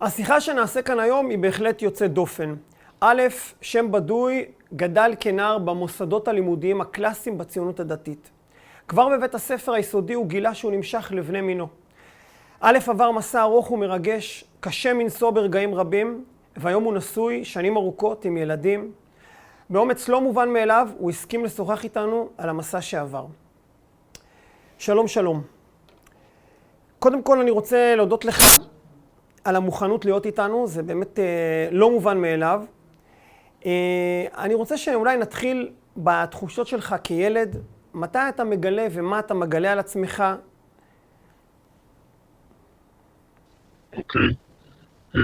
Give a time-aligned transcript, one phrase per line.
[0.00, 2.54] השיחה שנעשה כאן היום היא בהחלט יוצאת דופן.
[3.00, 3.22] א',
[3.60, 4.44] שם בדוי
[4.76, 8.30] גדל כנער במוסדות הלימודיים הקלאסיים בציונות הדתית.
[8.88, 11.68] כבר בבית הספר היסודי הוא גילה שהוא נמשך לבני מינו.
[12.60, 16.24] א', עבר מסע ארוך ומרגש, קשה מנשוא ברגעים רבים,
[16.56, 18.92] והיום הוא נשוי שנים ארוכות עם ילדים.
[19.70, 23.26] באומץ לא מובן מאליו, הוא הסכים לשוחח איתנו על המסע שעבר.
[24.78, 25.42] שלום, שלום.
[26.98, 28.58] קודם כל אני רוצה להודות לך
[29.44, 32.62] על המוכנות להיות איתנו, זה באמת אה, לא מובן מאליו.
[33.66, 37.56] אה, אני רוצה שאולי נתחיל בתחושות שלך כילד,
[37.94, 40.24] מתי אתה מגלה ומה אתה מגלה על עצמך.
[43.96, 44.28] אוקיי.
[45.16, 45.20] אה,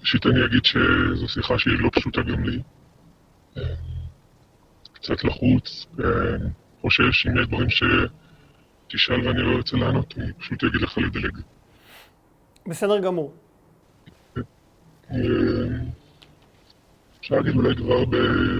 [0.00, 2.62] ראשית אני אגיד שזו שיחה שהיא לא פשוטה גם לי.
[3.56, 3.62] אה,
[4.92, 6.36] קצת לחוץ, אה,
[6.80, 11.38] חושש אם יש דברים שתשאל ואני לא רוצה לענות, אני פשוט אגיד לך לדלג.
[12.68, 13.34] בסדר גמור.
[17.20, 18.04] אפשר להגיד אולי כבר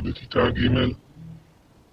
[0.05, 0.93] בכיתה ג'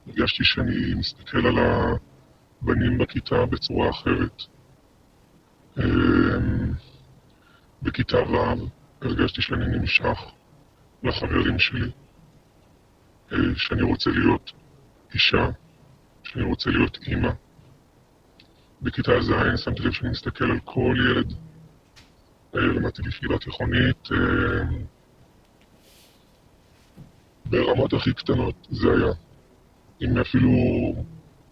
[0.07, 4.41] הרגשתי שאני מסתכל על הבנים בכיתה בצורה אחרת.
[5.79, 5.83] אה,
[7.81, 8.67] בכיתה ו'
[9.01, 10.19] הרגשתי שאני נמשך
[11.03, 11.91] לחברים שלי,
[13.31, 14.51] אה, שאני רוצה להיות
[15.13, 15.49] אישה,
[16.23, 17.31] שאני רוצה להיות אימא.
[18.81, 21.33] בכיתה ז' שמתי לב שאני מסתכל על כל ילד.
[22.55, 24.63] אה, למדתי ביחידה תיכונית, אה,
[27.45, 29.11] ברמות הכי קטנות זה היה.
[30.01, 30.49] אם אפילו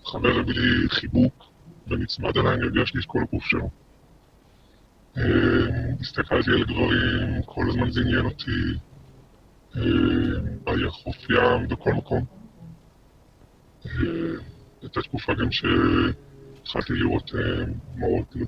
[0.05, 1.43] חבר הביא לי חיבוק
[1.87, 3.69] ונצמד אליי, אני הרגשתי את כל הגוף שלו.
[5.17, 5.23] אה,
[6.01, 8.51] הסתכלתי על גברים, כל הזמן זה עניין אותי,
[10.65, 12.25] היה חוף ים בכל מקום.
[14.81, 18.39] הייתה תקופה גם שהתחלתי לראות אה, מראות על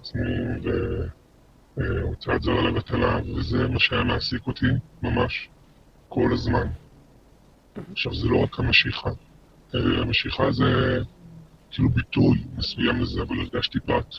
[1.77, 4.65] עצמי והוצאת זרה לבטלה, וזה מה שהיה מעסיק אותי
[5.01, 5.49] ממש
[6.09, 6.67] כל הזמן.
[7.91, 9.09] עכשיו, זה לא רק המשיכה.
[9.73, 10.99] המשיכה זה
[11.71, 14.15] כאילו ביטוי מסוים לזה, אבל הרגשתי בת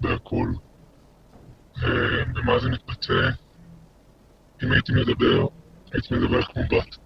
[0.00, 0.48] בהכל.
[2.34, 3.30] במה זה מתבטא?
[4.62, 5.46] אם הייתי מדבר,
[5.92, 6.96] הייתי מדבר כמו בת.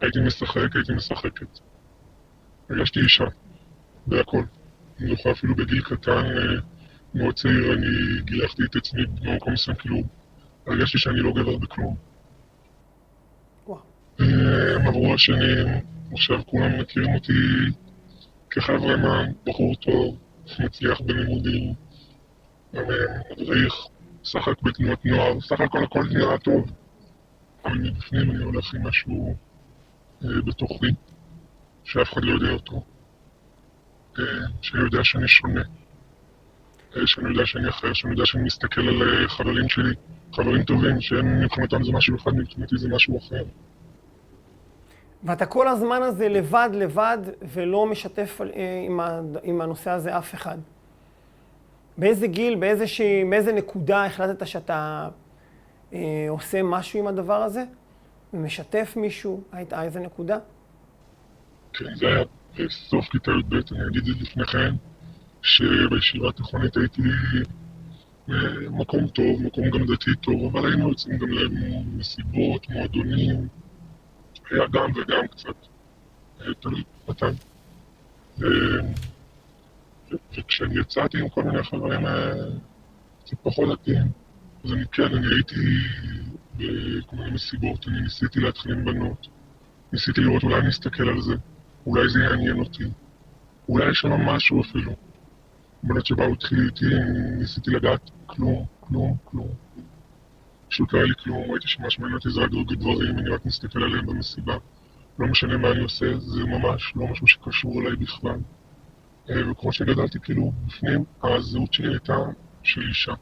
[0.00, 1.58] הייתי משחק, הייתי משחקת.
[2.70, 3.24] הרגשתי אישה,
[4.06, 4.42] בהכל.
[5.00, 6.60] אני זוכר אפילו בגיל קטן, אה,
[7.16, 7.86] מאוד צעיר, אני
[8.24, 10.02] גילחתי את עצמי במקום מסוים, כאילו,
[10.66, 11.96] הרגשתי שאני לא גבר בכלום.
[14.20, 15.66] אה, עברו השנים,
[16.12, 17.32] עכשיו כולם מכירים אותי
[18.50, 20.18] כחבר'ה בחור טוב,
[20.58, 21.74] מצליח בלימודים,
[22.74, 22.80] אה,
[23.30, 23.74] מדריך,
[24.22, 26.70] משחק בתנועות נוער, סך הכל הכל נראה טוב,
[27.64, 29.36] אבל מבפנים אני הולך עם משהו
[30.24, 30.86] אה, בתוכי,
[31.84, 32.84] שאף אחד לא יודע אותו,
[34.62, 35.62] שאני יודע שאני שונה,
[37.06, 39.94] שאני יודע שאני אחר, שאני יודע שאני מסתכל על אה, חברים שלי,
[40.32, 43.44] חברים טובים, שהם מבחינתם זה משהו אחד, מבחינתי זה משהו אחר.
[45.24, 50.34] ואתה כל הזמן הזה לבד, לבד, ולא משתף אה, עם, ה, עם הנושא הזה אף
[50.34, 50.58] אחד.
[51.98, 55.08] באיזה גיל, באיזושהי, באיזה נקודה החלטת שאתה
[55.92, 57.64] אה, עושה משהו עם הדבר הזה?
[58.34, 59.42] ומשתף מישהו?
[59.52, 60.38] הייתה איזה נקודה?
[61.72, 62.24] כן, זה היה
[62.58, 64.74] בסוף כיתה י"ב, אני אגיד את זה לפני כן,
[65.42, 67.02] שבישיבה התיכונית הייתי
[68.28, 73.48] במקום טוב, מקום גם דתי טוב, אבל היינו יוצאים גם למסיבות, מועדונים,
[74.50, 75.54] היה גם וגם קצת,
[76.40, 77.26] אה, תלוי מתי.
[78.38, 78.46] ו-
[80.38, 82.32] וכשאני יצאתי עם כל מיני חברים אה,
[83.24, 84.06] קצת פחות דתיים,
[84.64, 85.54] אז אני כן, אני הייתי
[86.56, 89.26] בכל מיני מסיבות, אני ניסיתי להתחיל עם בנות,
[89.92, 91.34] ניסיתי לראות אולי אני אסתכל על זה,
[91.86, 92.84] אולי זה יעניין אותי,
[93.68, 95.05] אולי יש שם משהו אפילו.
[95.82, 96.84] בנות שבאו התחילו איתי,
[97.38, 99.48] ניסיתי לגעת, כלום, כלום, כלום.
[100.68, 103.82] פשוט לא היה לי כלום, ראיתי שמה שמעניין אותי זה רק דברים, אני רק מסתכל
[103.82, 104.56] עליהם במסיבה.
[105.18, 108.38] לא משנה מה אני עושה, זה ממש לא משהו שקשור אליי בכלל.
[109.30, 112.16] אה, וכמו שגדלתי, כאילו, בפנים, הזהות שלי הייתה
[112.62, 113.12] של אישה.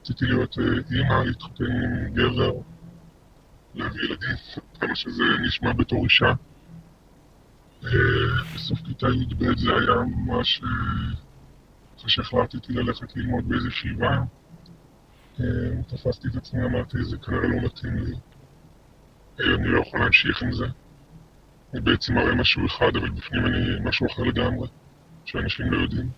[0.00, 0.64] רציתי להיות אה,
[0.96, 2.52] אימא, להתחתן עם גבר,
[3.74, 4.36] להביא ילדים,
[4.80, 6.32] כמה שזה נשמע בתור אישה.
[7.84, 7.90] אה,
[8.54, 10.60] בסוף כיתה י"ב זה היה ממש...
[12.00, 14.18] אחרי שהחלטתי ללכת ללמוד באיזה ישיבה,
[15.40, 15.44] אה,
[15.88, 18.12] תפסתי את עצמי, אמרתי, זה כנראה לא מתאים לי.
[19.40, 20.64] אה, אני לא יכול להמשיך עם זה.
[21.72, 24.68] אני בעצם מראה משהו אחד, אבל בפנים אני משהו אחר לגמרי,
[25.24, 26.10] שאנשים לא יודעים.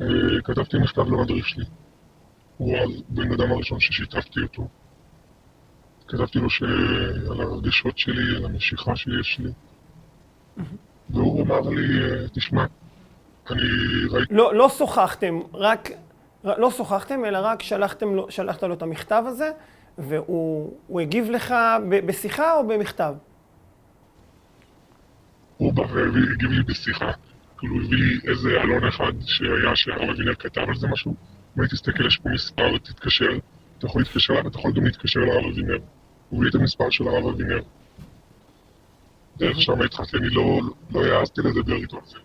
[0.00, 0.06] אה,
[0.44, 1.64] כתבתי מכתב למדריך שלי.
[2.56, 4.68] הוא אז בן אדם הראשון ששיתפתי אותו.
[6.08, 9.52] כתבתי לו שעל הרגשות שלי, על המשיכה שיש לי.
[11.10, 12.00] והוא אמר לי,
[12.32, 12.66] תשמע.
[14.30, 15.90] לא, לא שוחחתם, רק
[16.44, 19.50] לא שוחחתם, אלא רק שלחתם לו, שלחת לו את המכתב הזה,
[19.98, 21.54] והוא הוא הגיב לך
[21.88, 23.14] ב- בשיחה או במכתב?
[25.56, 27.10] הוא בא והגיב לי בשיחה.
[27.58, 31.14] כאילו, הביא לי איזה עלון אחד שהיה, שהרב אבינר כתב על זה משהו.
[31.56, 33.38] אם הייתי תסתכל, יש פה מספר, תתקשר.
[33.78, 35.78] אתה יכול להתקשר אתה יכול גם להתקשר לרב אבינר.
[36.28, 37.60] הוא הביא את המספר של הרב אבינר.
[39.38, 40.60] דרך שם התחלתי, אני לא,
[40.90, 42.18] לא העזתי לדבר איתו על זה.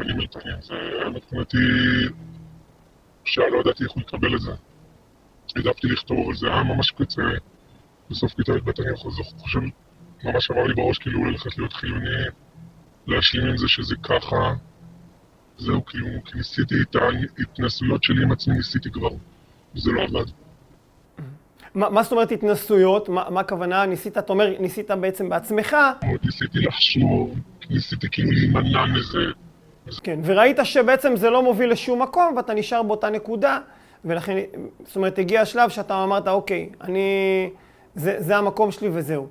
[0.00, 0.74] אל פנים, זה
[1.14, 1.58] מבחינתי...
[3.24, 4.52] שלא ידעתי איך הוא יקבל את זה.
[5.56, 7.22] העדפתי לכתוב, זה היה ממש קצה.
[8.10, 8.96] בסוף כיתה י"ב אני
[9.38, 9.60] חושב,
[10.24, 12.10] ממש אמר לי בראש כאילו ללכת להיות חילוני,
[13.06, 14.54] להשלים עם זה שזה ככה.
[15.58, 19.10] זהו, כאילו, כי ניסיתי את ההתנסויות שלי עם עצמי, ניסיתי כבר,
[19.74, 20.30] וזה לא עבד.
[21.74, 23.08] מה, מה זאת אומרת התנסויות?
[23.08, 23.86] מה, מה הכוונה?
[23.86, 25.76] ניסית, אתה אומר, ניסית בעצם בעצמך,
[26.24, 27.38] ניסיתי לחשוב,
[27.70, 29.24] ניסיתי כאילו להימנע מזה.
[30.02, 33.58] כן, וראית שבעצם זה לא מוביל לשום מקום, ואתה נשאר באותה נקודה,
[34.04, 34.38] ולכן,
[34.84, 37.00] זאת אומרת, הגיע השלב שאתה אמרת, אוקיי, אני,
[37.94, 39.28] זה, זה המקום שלי וזהו.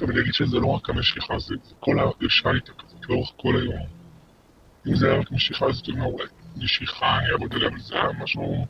[0.00, 3.56] אבל אני אגיד שזה לא רק המשיכה, זה, זה כל ההרגשה הייתה כזאת לאורך כל
[3.56, 3.86] היום.
[4.86, 6.24] אם זה היה רק משיכה, אז אתה אומר, אולי
[6.56, 8.66] משיכה, אני אעבוד עליה, אבל זה היה משהו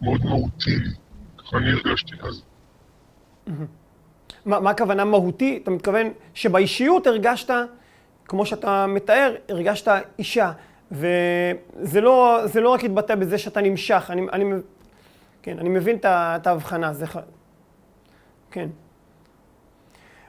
[0.00, 0.90] מאוד מהותי לי.
[1.38, 2.42] ככה אני הרגשתי אז.
[4.46, 5.60] מה, מה הכוונה מהותי?
[5.62, 7.50] אתה מתכוון שבאישיות הרגשת,
[8.30, 10.52] כמו שאתה מתאר, הרגשת אישה.
[10.92, 14.44] וזה לא, זה לא רק התבטא בזה שאתה נמשך, אני, אני,
[15.42, 17.06] כן, אני מבין את ההבחנה, זה.
[18.50, 18.68] כן.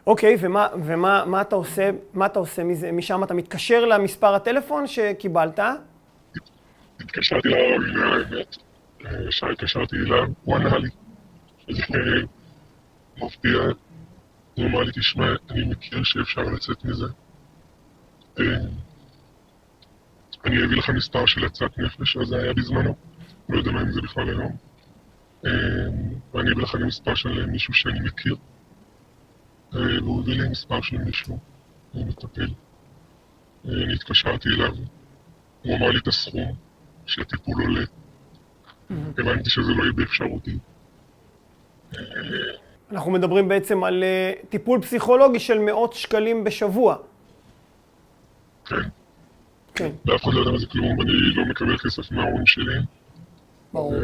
[0.07, 2.91] אוקיי, ומה, ומה מה אתה עושה, מה אתה עושה מזה?
[2.91, 5.59] משם אתה מתקשר למספר הטלפון שקיבלת?
[6.99, 8.57] התקשרתי אבינר, האמת.
[9.05, 10.89] אה, התקשרתי אליו, הוא ענה לי.
[11.69, 13.59] זה אה, מפתיע.
[14.55, 17.05] הוא אמר לי, תשמע, אני מכיר שאפשר לצאת מזה.
[18.39, 18.45] אה,
[20.45, 22.95] אני אביא לך מספר של הצעת נפש, אז זה היה בזמנו.
[23.49, 24.55] לא יודע מה אם זה בכלל היום.
[25.45, 25.51] אה,
[26.33, 28.35] ואני אביא לך גם מספר של מישהו שאני מכיר.
[29.75, 31.37] אה, והוא הביא לי מספר של מישהו,
[31.91, 32.47] הוא מטפל.
[33.65, 34.73] אה, אני התקשרתי אליו,
[35.63, 36.55] הוא אמר לי את הסכום
[37.05, 37.85] שהטיפול עולה.
[39.17, 40.57] הבנתי שזה לא יהיה באפשרותי.
[42.91, 46.95] אנחנו מדברים בעצם על אה, טיפול פסיכולוגי של מאות שקלים בשבוע.
[48.65, 48.75] כן,
[49.75, 52.75] כן, ואף אחד לא יודע מה זה כלום, אני לא מקבל כסף מההורים שלי.
[53.73, 53.93] ברור.
[53.95, 53.99] אה,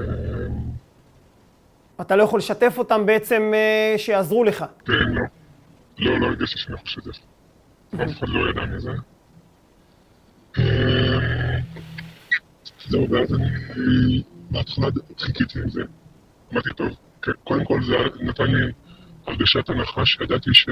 [2.02, 4.66] אתה לא יכול לשתף אותם בעצם אה, שיעזרו לך.
[4.86, 5.22] כן, לא.
[5.98, 7.20] לא, לא הרגשתי שאני יכול לשתף.
[7.96, 8.92] אף אחד לא ידע מזה.
[10.58, 11.60] אה,
[12.88, 14.88] זהו, ואז אני בהתחלה
[15.18, 15.82] חיכיתי עם זה.
[16.54, 16.88] אמרתי, טוב,
[17.22, 18.72] כן, קודם כל זה נתן לי
[19.28, 20.70] הרגשת הנחה שידעתי ש...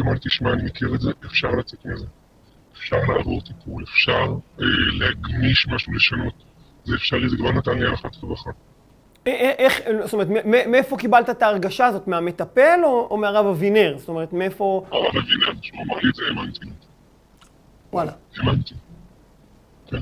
[0.00, 2.06] אמר לי, תשמע, אני מכיר את זה, אפשר לצאת מזה.
[2.78, 4.26] אפשר לעבור טיפול, אפשר
[4.60, 4.64] אה,
[4.98, 6.34] להגמיש משהו, לשנות.
[6.84, 8.50] זה אפשרי, זה כבר נתן לי הנחת רווחה.
[8.50, 12.08] א- א- איך, זאת אומרת, מאיפה קיבלת את ההרגשה הזאת?
[12.08, 13.94] מהמטפל או, או מהרב אבינר?
[13.98, 14.84] זאת אומרת, מאיפה...
[14.92, 16.60] הרב אבינר, כשהוא אמר לי את זה, האמנתי.
[17.92, 18.12] וואלה.
[18.36, 18.74] האמנתי.
[19.86, 19.98] כן.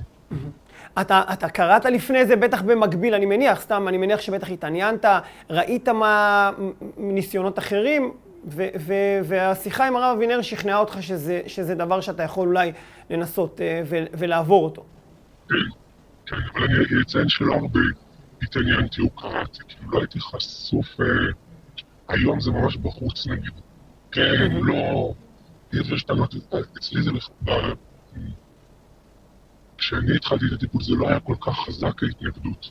[1.00, 5.04] אתה, אתה קראת לפני זה בטח במקביל, אני מניח, סתם, אני מניח שבטח התעניינת,
[5.50, 6.50] ראית מה
[6.96, 8.12] ניסיונות אחרים,
[8.46, 8.92] ו, ו,
[9.24, 12.72] והשיחה עם הרב אבינר שכנעה אותך שזה, שזה דבר שאתה יכול אולי
[13.10, 14.84] לנסות אה, ו, ולעבור אותו.
[15.48, 15.54] כן,
[16.26, 17.80] כן, אבל אני אציין שלא הרבה
[18.42, 21.06] התעניינתי או קראתי, כאילו לא הייתי חשוף, אה,
[22.08, 23.52] היום זה ממש בחוץ נגיד.
[24.12, 25.12] כן, לא,
[25.72, 26.34] יש טענות,
[26.78, 27.72] אצלי זה, בכ- ב-
[29.78, 32.70] כשאני התחלתי את הטיפול זה לא היה כל כך חזק ההתנגדות.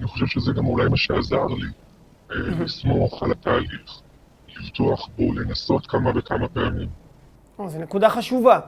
[0.00, 1.66] אני חושב שזה גם אולי מה שעזר לי,
[2.30, 4.00] אה, לסמוך על התהליך,
[4.60, 6.88] לבטוח בו, לנסות כמה וכמה פעמים.
[7.58, 8.60] או, זו נקודה חשובה.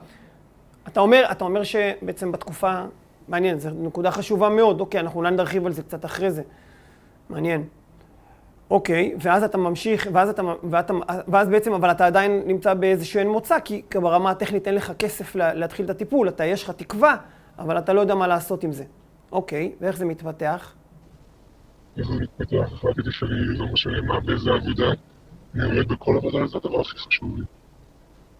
[0.87, 2.83] אתה אומר, אתה אומר שבעצם בתקופה,
[3.27, 4.79] מעניין, זו נקודה חשובה מאוד.
[4.79, 6.41] אוקיי, אנחנו אולי נרחיב על זה קצת אחרי זה.
[7.29, 7.63] מעניין.
[8.69, 10.93] אוקיי, ואז אתה ממשיך, ואז, אתה, ואתה,
[11.27, 15.35] ואז בעצם, אבל אתה עדיין נמצא באיזשהו אין מוצא, כי ברמה הטכנית אין לך כסף
[15.35, 17.17] לה, להתחיל את הטיפול, אתה, יש לך תקווה,
[17.59, 18.83] אבל אתה לא יודע מה לעשות עם זה.
[19.31, 20.73] אוקיי, ואיך זה מתפתח?
[21.97, 24.91] איך זה מתפתח, החלטתי שאני לא משנה מה, באיזה עבודה,
[25.55, 27.43] אני עומד בכל עבודה, זה הדבר הכי חשוב לי.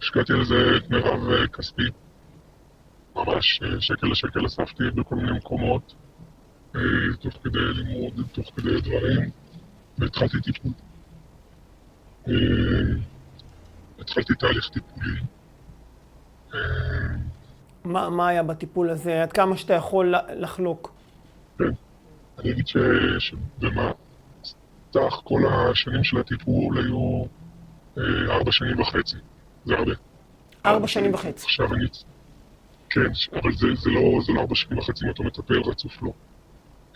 [0.02, 1.82] השקעתי על זה את מירב אה, כספי,
[3.16, 5.94] ממש אה, שקל לשקל אספתי בכל מיני מקומות,
[6.76, 6.80] אה,
[7.20, 9.30] תוך כדי לימוד, תוך כדי דברים,
[9.98, 10.72] והתחלתי טיפול.
[13.98, 15.20] התחלתי תהליך טיפולי.
[17.84, 19.22] מה, מה היה בטיפול הזה?
[19.22, 20.94] עד כמה שאתה יכול לחלוק?
[21.58, 21.64] כן.
[22.38, 22.76] אני אגיד ש...
[24.96, 27.24] סך כל השנים של הטיפול היו
[27.98, 29.16] אה, ארבע שנים וחצי.
[29.64, 29.92] זה הרבה.
[30.66, 31.44] ארבע שנים וחצי.
[31.44, 31.86] עכשיו אני...
[32.90, 36.12] כן, אבל זה, זה, לא, זה לא ארבע שנים וחצי אם אתה מטפל רצוף לא.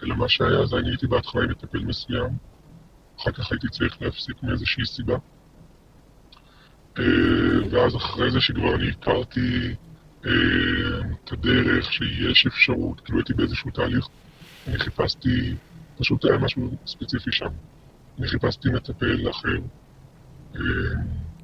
[0.03, 2.31] אלא מה שהיה זה אני הייתי בהתחלה עם מטפל מסוים,
[3.21, 5.17] אחר כך הייתי צריך להפסיק מאיזושהי סיבה.
[6.99, 7.05] אה,
[7.71, 9.75] ואז אחרי זה שכבר אני הכרתי
[10.27, 10.31] אה,
[11.25, 14.07] את הדרך, שיש אפשרות, כאילו הייתי באיזשהו תהליך,
[14.69, 15.55] אני חיפשתי,
[15.99, 17.51] פשוט היה משהו ספציפי שם.
[18.21, 19.59] אני חיפשתי מטפל אחר.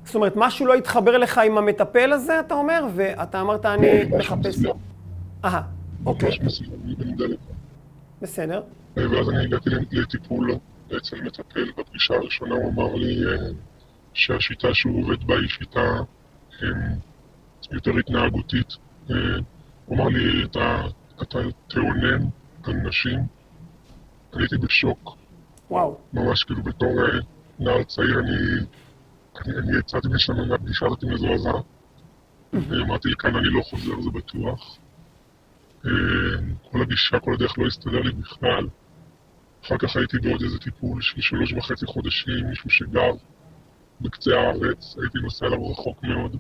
[0.05, 4.19] זאת אומרת, משהו לא התחבר לך עם המטפל הזה, אתה אומר, ואתה אמרת, אני לא,
[4.19, 4.59] משהו מחפש...
[4.59, 4.77] מסוים.
[5.45, 5.63] אהה,
[6.07, 7.39] אוקיי, ממש מסוים, אני בן דלת.
[8.23, 8.63] בסדר.
[8.97, 10.55] ואז אני הגעתי לטיפול
[10.97, 11.71] אצל מטפל.
[11.79, 13.49] בפגישה הראשונה הוא אמר לי אה,
[14.15, 16.01] שהשיטה שהוא עובד בה היא שיטה
[16.63, 16.69] אה,
[17.73, 18.77] יותר התנהגותית.
[19.11, 19.17] אה,
[19.87, 20.45] הוא אמר לי,
[21.23, 22.25] אתה תאונן
[22.63, 23.19] על נשים.
[24.35, 25.17] אני הייתי בשוק,
[25.71, 25.99] וואו.
[26.13, 27.19] ממש כאילו בתור אה,
[27.59, 28.37] נער צעיר, אני,
[29.41, 31.53] אני, אני יצאתי משם מהפגישה הזאת מזועזע.
[32.55, 34.79] אמרתי, לכאן אני לא חוזר, זה בטוח.
[35.87, 35.91] אה,
[36.71, 38.69] כל הגישה, כל הדרך לא הסתדר לי בכלל.
[39.65, 43.13] אחר כך הייתי בעוד איזה טיפול של שלוש וחצי חודשים, מישהו שגר
[44.01, 46.37] בקצה הארץ, הייתי נוסע אליו רחוק מאוד,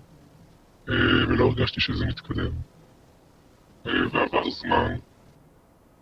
[0.88, 0.94] אה,
[1.28, 2.52] ולא הרגשתי שזה מתקדם.
[3.86, 4.94] אה, ועבר זמן,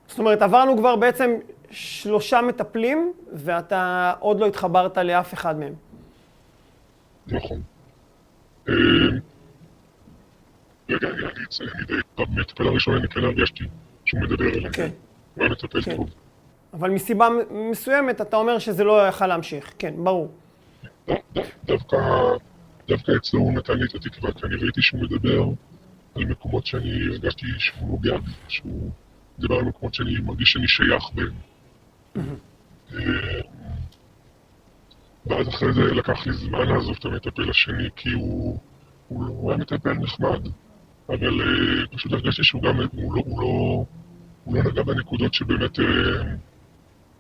[0.09, 1.31] זאת אומרת, עברנו כבר בעצם
[1.71, 5.75] שלושה מטפלים, ואתה עוד לא התחברת לאף אחד מהם.
[7.27, 7.63] נכון.
[10.89, 13.65] רגע, אני אני אציין, אני די, במטפל הראשון אני כן הרגשתי
[14.05, 14.73] שהוא מדבר אליי.
[14.73, 14.89] כן.
[15.35, 15.97] הוא היה מטפל כן.
[15.97, 16.11] טוב.
[16.75, 19.73] אבל מסיבה מסוימת אתה אומר שזה לא יכל להמשיך.
[19.79, 20.31] כן, ברור.
[21.09, 21.97] דו- דו- דווקא,
[22.89, 25.43] דווקא אצלו הוא נתן לי את התקווה, כי אני ראיתי שהוא מדבר
[26.15, 28.91] על מקומות שאני הרגשתי שהוא נוגע בי, שהוא
[29.39, 31.33] מדבר על מקומות שאני מרגיש שאני שייך בהם.
[32.95, 33.41] אה,
[35.27, 38.59] ואז אחרי זה לקח לי זמן לעזוב את המטפל השני, כי הוא,
[39.09, 40.49] הוא, לא- הוא היה מטפל נחמד,
[41.09, 43.85] אבל אה, פשוט הרגשתי שהוא גם, הוא לא, הוא לא,
[44.45, 45.85] הוא לא נגע בנקודות שבאמת אה,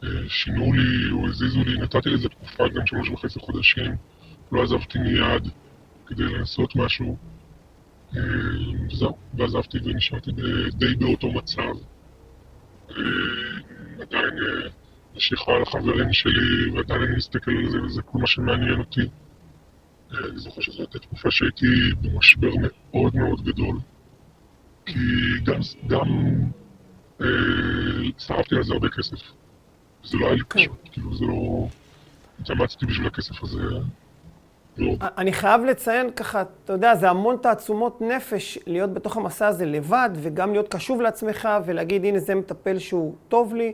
[0.04, 3.96] אה, שינו לי או הזיזו לי, נתתי לזה תקופה, גם שלוש וחצי חודשים,
[4.52, 5.48] לא עזבתי מיד
[6.06, 7.16] כדי לנסות משהו,
[8.16, 8.20] אה,
[8.90, 10.30] וזהו, ועזבתי ונשארתי
[10.72, 11.93] די באותו מצב.
[14.00, 14.34] עדיין
[15.16, 19.00] נשיכה על החברים שלי, ועדיין אני מסתכל על זה, וזה כל מה שמעניין אותי.
[19.00, 21.66] אה, אני זוכר שזו הייתה תקופה שהייתי
[22.00, 22.50] במשבר
[22.92, 23.76] מאוד מאוד גדול.
[24.86, 24.98] כי
[25.44, 26.08] גם, גם
[27.20, 27.26] אה,
[28.18, 29.32] שרפתי על זה הרבה כסף.
[30.04, 30.60] זה לא היה לי כן.
[30.60, 31.68] פשוט, כאילו זה לא...
[32.40, 33.62] התאמצתי בשביל הכסף הזה.
[35.02, 40.10] אני חייב לציין ככה, אתה יודע, זה המון תעצומות נפש להיות בתוך המסע הזה לבד,
[40.14, 43.72] וגם להיות קשוב לעצמך, ולהגיד, הנה זה מטפל שהוא טוב לי,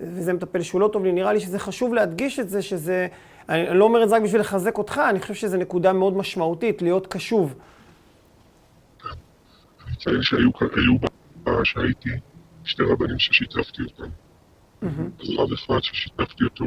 [0.00, 1.12] וזה מטפל שהוא לא טוב לי.
[1.12, 3.08] נראה לי שזה חשוב להדגיש את זה, שזה...
[3.48, 6.82] אני לא אומר את זה רק בשביל לחזק אותך, אני חושב שזו נקודה מאוד משמעותית,
[6.82, 7.54] להיות קשוב.
[9.86, 10.50] אני אציין שהיו
[11.44, 12.10] ב- שהייתי
[12.64, 14.10] שתי רבנים ששיתפתי אותם.
[15.20, 16.64] אז רב אחד ששיתפתי אותו,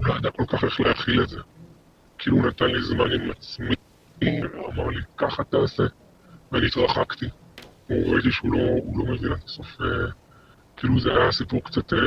[0.00, 1.40] הוא אה, לא ידע כל כך איך להכיל את זה.
[2.18, 3.74] כאילו הוא נתן לי זמן עם עצמי,
[4.74, 5.82] אמר לי, ככה תעשה,
[6.52, 7.26] ואני התרחקתי.
[7.86, 8.58] הוא ראיתי שהוא לא,
[8.94, 9.86] לא מבין עד הסוף, אה,
[10.76, 11.98] כאילו זה היה סיפור קצת, אה,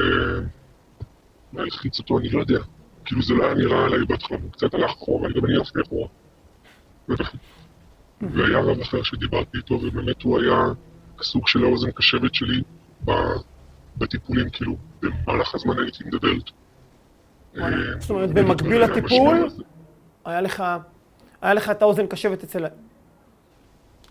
[1.54, 2.60] מה הלחיץ אותו, אני לא יודע.
[3.06, 6.08] כאילו זה לא היה נראה עליי בהתחלה, הוא קצת הלך אחורה, וגם אני הלכתי אחורה.
[8.22, 10.66] והיה רב אחר שדיברתי איתו, ובאמת הוא היה
[11.20, 12.62] הסוג של האוזן קשבת שלי
[13.98, 16.54] בטיפולים, כאילו, במהלך הזמן הייתי מדבר איתו.
[18.00, 19.48] זאת אומרת, במקביל לטיפול?
[20.26, 20.64] היה לך,
[21.42, 22.66] היה לך את האוזן קשבת אצל...
[22.66, 22.70] ה-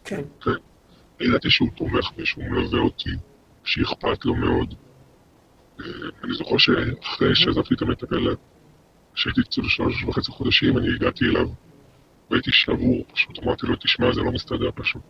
[0.04, 0.20] כן.
[0.40, 0.50] כן.
[1.20, 3.10] ידעתי שהוא תומך בי, שהוא מלווה אותי,
[3.64, 4.74] שאכפת לו מאוד.
[5.80, 5.84] אה,
[6.24, 8.34] אני זוכר שאחרי שעזבתי את המטפל,
[9.14, 11.48] כשהייתי אצלו שלוש וחצי חודשים, אני הגעתי אליו,
[12.30, 15.02] והייתי שבור, פשוט אמרתי לו, תשמע, זה לא מסתדר פשוט.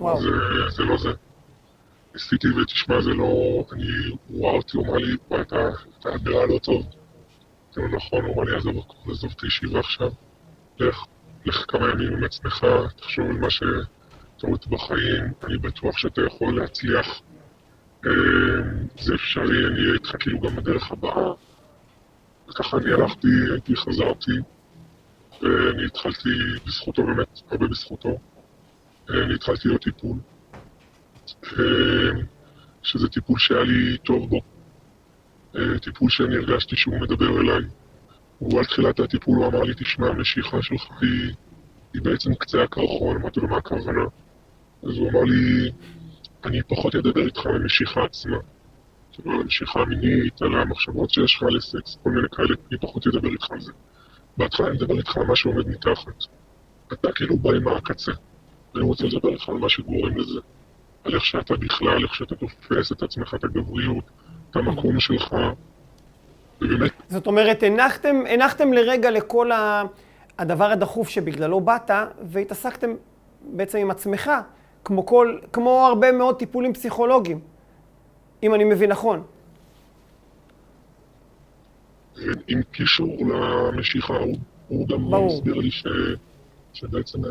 [0.00, 0.22] וואו.
[0.22, 0.28] זה,
[0.76, 1.10] זה לא זה.
[2.14, 3.64] ניסיתי ותשמע, זה לא...
[3.72, 3.84] אני...
[4.28, 5.68] הוא ראה אותי, הוא אמר לי, אתה,
[6.00, 6.86] אתה נראה לא טוב.
[7.72, 8.56] זה לא נכון, הוא אמר לי,
[9.10, 10.10] עזוב את הישיבה עכשיו.
[10.80, 11.04] לך,
[11.44, 13.66] לך כמה ימים עם עצמך, תחשוב על מה שאתה
[14.42, 17.20] רואה בחיים, אני בטוח שאתה יכול להצליח.
[18.06, 18.10] אה,
[19.00, 21.32] זה אפשרי, אני אהיה איתך כאילו גם בדרך הבאה.
[22.48, 24.32] וככה אני הלכתי, הייתי, חזרתי,
[25.42, 26.28] ואני התחלתי
[26.66, 28.18] בזכותו באמת, הרבה בזכותו.
[29.10, 30.16] אני התחלתי להיות טיפול,
[31.44, 32.22] אה,
[32.82, 34.59] שזה טיפול שהיה לי טוב בו, אה,
[35.82, 37.62] טיפול שאני הרגשתי שהוא מדבר אליי.
[38.38, 41.32] הוא על תחילת הטיפול הוא אמר לי, תשמע, המשיכה שלך היא,
[41.94, 44.04] היא בעצם קצה הקרחון, אמרתי לו, מה הכוונה?
[44.82, 45.70] אז הוא אמר לי,
[46.44, 48.36] אני פחות אדבר איתך על המשיכה עצמה.
[49.12, 53.06] כאילו, על המשיכה המינית, על המחשבות שיש לך על סקס, כל מיני כאלה, אני פחות
[53.06, 53.72] אדבר איתך על זה.
[54.36, 56.24] בהתחלה אני מדבר איתך על מה שעומד מתחת.
[56.92, 58.12] אתה כאילו בא עם הקצה.
[58.74, 60.40] אני רוצה לדבר איתך על מה שגורם לזה.
[61.04, 64.04] על איך שאתה בכלל, איך שאתה תופס את עצמך, את הגבריות,
[64.56, 65.34] המקום שלך,
[66.60, 69.82] ובאמת, זאת אומרת, הנחתם, הנחתם לרגע לכל ה-
[70.38, 71.90] הדבר הדחוף שבגללו באת,
[72.22, 72.90] והתעסקתם
[73.52, 74.30] בעצם עם עצמך,
[74.84, 77.40] כמו, כל, כמו הרבה מאוד טיפולים פסיכולוגיים,
[78.42, 79.22] אם אני מבין נכון.
[82.48, 83.16] עם קישור
[83.72, 84.36] למשיכה, הוא,
[84.68, 85.32] הוא גם ברור.
[85.36, 85.86] הסביר לי ש,
[86.72, 87.30] שבעצם, אה,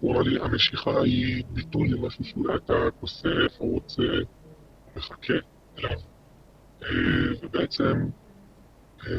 [0.00, 4.02] הוא אמר לי, המשיכה היא ביטוי למשהו שאולי אתה כוסף או רוצה,
[4.96, 5.34] מחכה
[5.78, 5.98] אליו.
[7.42, 8.06] ובעצם,
[9.06, 9.12] אה.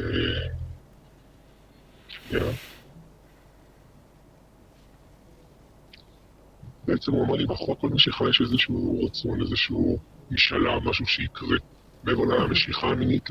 [6.86, 9.98] בעצם הוא אמר לי, מאחורי כל משיכה יש איזשהו רצון, איזשהו
[10.30, 11.56] משאלה, משהו שיקרה.
[12.04, 13.30] מעבר למשיכה המינית,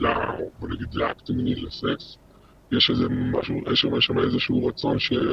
[0.60, 2.18] בוא נגיד לאקט המיני, לסקס,
[2.72, 5.30] יש איזה משהו, יש שם- איזשהו רצון שאתה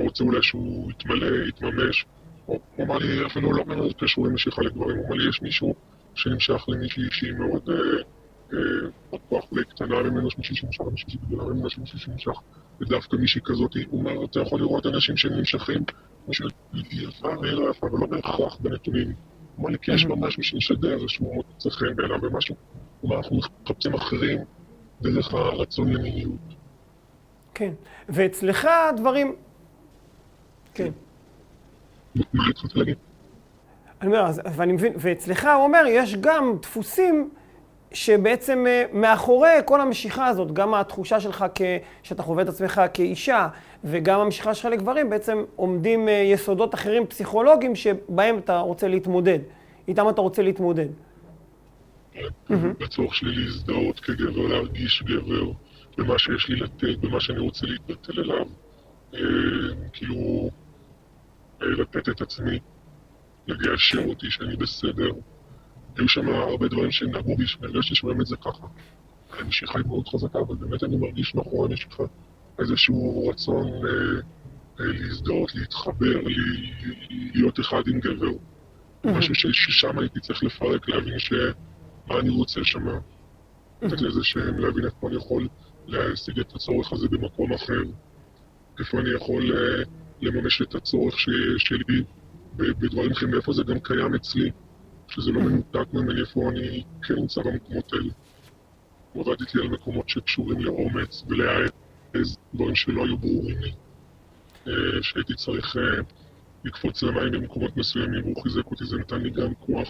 [0.00, 2.04] רוצה אולי שהוא יתמלא, יתממש.
[2.46, 5.74] הוא אמר לי, אפילו לא מאוד קשור למשיכה לגברים, הוא אמר לי, יש מישהו
[6.18, 7.74] שנמשך למישהי שהיא מאוד, אה,
[8.52, 8.58] אה,
[9.10, 12.40] עוד כוח אולי קטנה ממנו, יש מישהי שנמשך למישהי גדולה ממנו, יש מישהי שנמשך
[12.80, 15.84] ודווקא מישהי כזאת, הוא אומר, אתה יכול לראות אנשים שנמשכים,
[16.28, 17.28] משהו יפה
[17.70, 19.12] יפה, אבל לא בהכרח בנתונים.
[19.58, 22.54] לי, כי יש ממש מי שמשדר איזשהו מוצא חן בעיניו ומשהו.
[23.02, 24.38] אומר, אנחנו מחפשים אחרים
[25.02, 26.40] דרך הרצון למיניות.
[27.54, 27.72] כן.
[28.08, 29.36] ואצלך הדברים...
[30.74, 30.90] כן.
[32.14, 32.96] מה התחלתי להגיד?
[34.02, 37.30] אני אומר, ואני מבין, ואצלך הוא אומר, יש גם דפוסים
[37.92, 41.62] שבעצם אה, מאחורי כל המשיכה הזאת, גם התחושה שלך כ,
[42.02, 43.48] שאתה חווה את עצמך כאישה,
[43.84, 49.38] וגם המשיכה שלך לגברים, בעצם עומדים אה, יסודות אחרים פסיכולוגיים שבהם אתה רוצה להתמודד,
[49.88, 50.88] איתם אתה רוצה להתמודד.
[52.50, 55.50] בצורך שלי להזדהות כגבר, להרגיש גבר,
[55.98, 58.46] במה שיש לי לתת, במה שאני רוצה להתבטל אליו.
[59.14, 59.20] אה,
[59.92, 60.50] כאילו,
[61.60, 62.58] לתת את עצמי,
[63.48, 65.10] לגשר אותי שאני בסדר.
[65.96, 68.66] היו שם הרבה דברים שנגעו בי, שהרגשתי שבאמת זה ככה.
[69.38, 72.02] המשיכה היא מאוד חזקה, אבל באמת אני מרגיש מאחורי המשיכה
[72.58, 73.90] איזשהו רצון אה,
[74.80, 76.72] אה, להזדהות, להתחבר, לי-
[77.34, 78.30] להיות אחד עם גבר.
[79.04, 81.32] משהו ששם הייתי צריך לפרק, להבין ש...
[82.06, 82.98] מה אני רוצה שמה.
[83.82, 85.48] לתת לזה שם, להבין איפה אני יכול
[85.86, 87.82] להשיג את הצורך הזה במקום אחר.
[88.78, 89.82] איפה אני יכול אה,
[90.20, 92.04] לממש את הצורך ש- שלי ב-
[92.56, 94.50] בדברים אחרים, ואיפה זה גם קיים אצלי,
[95.08, 98.12] שזה לא מנותק ממני, איפה אני כן נמצא במקומות האלה.
[99.14, 103.72] עבדתי על מקומות שקשורים לאומץ ולהעז, דברים שלא היו ברורים לי.
[104.66, 106.02] אה, שהייתי צריך אה,
[106.64, 109.88] לקפוץ למים במקומות מסוימים, והוא חיזק אותי, זה נתן לי גם כוח.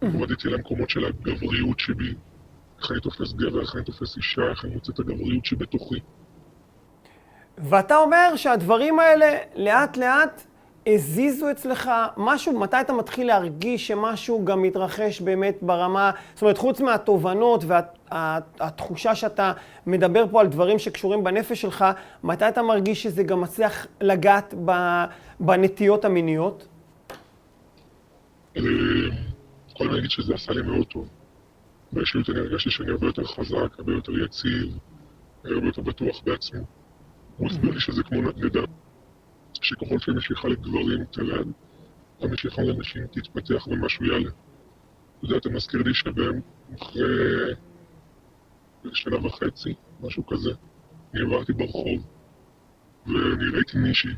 [0.00, 2.14] עבדתי על המקומות של הגבריות שבי,
[2.78, 6.00] איך אני תופס גבר, איך אני תופס אישה, איך אני מוצא את הגבריות שבתוכי.
[7.58, 10.42] ואתה אומר שהדברים האלה לאט לאט
[10.94, 16.80] הזיזו אצלך משהו, מתי אתה מתחיל להרגיש שמשהו גם מתרחש באמת ברמה, זאת אומרת, חוץ
[16.80, 19.52] מהתובנות והתחושה שאתה
[19.86, 21.84] מדבר פה על דברים שקשורים בנפש שלך,
[22.24, 24.54] מתי אתה מרגיש שזה גם מצליח לגעת
[25.40, 26.66] בנטיות המיניות?
[28.56, 28.62] אה,
[29.70, 31.08] יכול להגיד שזה עשה לי מאוד טוב.
[31.92, 34.78] באישיות אני הרגשתי שאני הרבה יותר חזק, הרבה יותר יציב,
[35.44, 36.60] הרבה יותר בטוח בעצמי.
[37.36, 38.60] הוא הסביר לי שזה כמו נדנדה,
[39.60, 41.46] שככל שהמשיכה לגברים תרד,
[42.20, 44.30] המשיכה לנשים תתפתח ומשהו יעלה.
[45.18, 46.24] אתה יודע, אתה מזכיר לי שאחרי
[48.92, 50.50] שנה וחצי, משהו כזה,
[51.14, 52.06] אני עברתי ברחוב,
[53.06, 54.10] ואני ראיתי מישהי,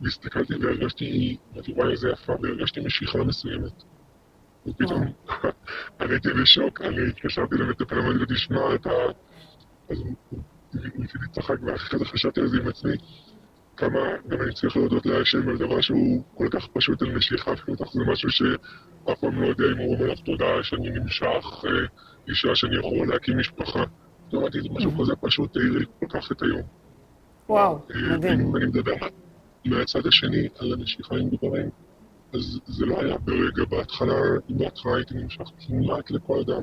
[0.00, 3.82] והסתכלתי והרגשתי, אמרתי וואי איזה יפה, והרגשתי משיכה מסוימת.
[4.66, 5.02] ופתאום
[6.00, 8.90] אני הייתי בשוק, אני התקשרתי למטפל, אמרתי לו תשמע את ה...
[9.88, 12.92] אז הוא לצחק, ואחרי זה חשבתי על זה עם עצמי,
[13.80, 13.98] כמה
[14.32, 18.30] אני צריך להודות להשם על דבר שהוא כל כך פשוט על משיכה, ובטח זה משהו
[18.30, 21.70] שאף פעם לא יודע אם הוא אומר לך תודה שאני נמשך, אה,
[22.28, 23.80] אישה שאני יכול להקים משפחה.
[23.80, 26.62] אז אמרתי, זה משהו כזה פשוט העיר לי כל כך את היום.
[27.48, 28.56] וואו, אה, מדהים.
[28.56, 28.92] אני מדבר
[29.64, 31.70] מהצד השני על המשיכה עם גברים,
[32.34, 36.62] אז זה לא היה ברגע, בהתחלה, אם בהתחלה הייתי נמשך כמעט לכל אדם.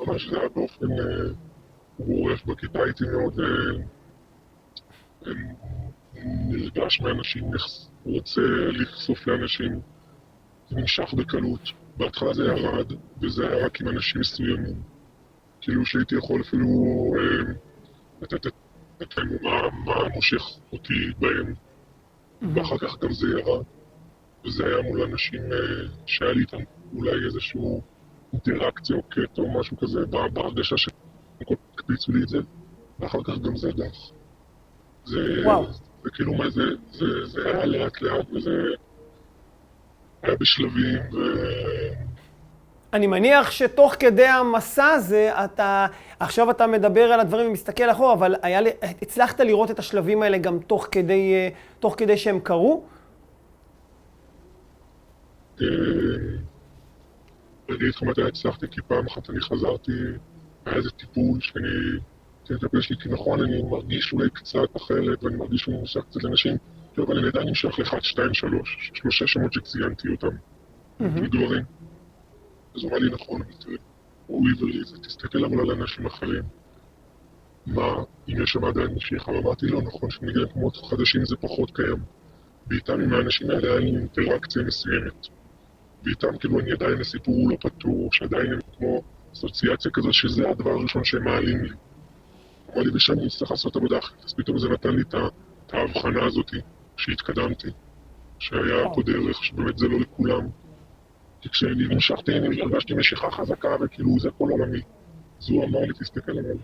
[0.00, 1.32] ממש זה היה באופן אה,
[2.06, 3.82] גורף, בכיתה הייתי מאוד אה,
[5.26, 5.32] אה,
[6.24, 7.44] נרגש מאנשים,
[8.04, 9.80] רוצה לחשוף לאנשים,
[10.70, 11.60] זה נמשך בקלות.
[11.96, 14.82] בהתחלה זה ירד, וזה היה רק עם אנשים מסוימים.
[15.60, 16.66] כאילו שהייתי יכול אפילו
[17.18, 17.52] אה,
[18.22, 18.46] לתת
[19.02, 21.54] את האמונה מה מושך אותי בהם,
[22.54, 23.64] ואחר כך גם זה ירד.
[24.44, 26.56] וזה היה מול אנשים אה, שהיה לי איתם
[26.94, 27.82] אולי איזשהו
[28.32, 30.94] אינטראקציה או קטע או משהו כזה, בהרגשה שהם
[31.74, 32.38] הקפיצו לי את זה,
[33.00, 34.10] ואחר כך גם זה דח.
[35.04, 35.44] זה,
[36.08, 36.14] וואו.
[36.14, 38.50] זה כאילו מה זה, זה, זה היה לאט לאט וזה
[40.22, 41.18] היה בשלבים, ו...
[42.92, 45.86] אני מניח שתוך כדי המסע הזה, אתה,
[46.20, 48.60] עכשיו אתה מדבר על הדברים ומסתכל אחורה, אבל היה,
[49.02, 51.48] הצלחת לראות את השלבים האלה גם תוך כדי, אה,
[51.80, 52.84] תוך כדי שהם קרו?
[55.60, 55.66] אה,
[57.68, 59.92] אני אגיד לך מתי הצלחתי, כי פעם אחת אני חזרתי,
[60.66, 61.98] היה איזה טיפול שאני
[62.54, 66.56] לטפל שלי, כי נכון, אני מרגיש אולי קצת אחרת, ואני מרגיש שהוא נמשך קצת לאנשים,
[66.98, 70.36] אבל אני עדיין נמשך לאחד, שתיים, שלוש, שלושה שמות שציינתי אותם,
[70.98, 71.62] כגברים.
[72.74, 73.42] אז הוא אמר לי, נכון,
[74.26, 76.42] הוא עברי זה תסתכל אבל על אנשים אחרים.
[77.66, 77.94] מה,
[78.28, 79.30] אם יש שם עדיין משיכה?
[79.30, 81.98] ואמרתי לו, נכון, כשמגיע למקומות חדשים זה פחות קיים.
[82.66, 85.26] ואיתם, עם האנשים האלה, היה לי אינטראקציה מסוימת.
[86.04, 90.70] ואיתם, כאילו, אני עדיין, הסיפור הוא לא פתור, שעדיין הם כמו אסוציאציה כזו, שזה הדבר
[90.70, 91.74] הראשון שהם מעלים לי.
[92.78, 94.24] אמר לי, ושם אני צריך לעשות עבודה אחרת.
[94.24, 96.50] אז פתאום זה נתן לי את ההבחנה הזאת,
[96.96, 97.68] שהתקדמתי,
[98.38, 100.48] שהיה פה דרך, שבאמת זה לא לכולם.
[101.40, 104.80] כי כשאני נמשכתי, אני הרגשתי משיכה חזקה, וכאילו זה כל עולמי.
[105.40, 106.56] אז הוא אמר לי, תסתכל עליו.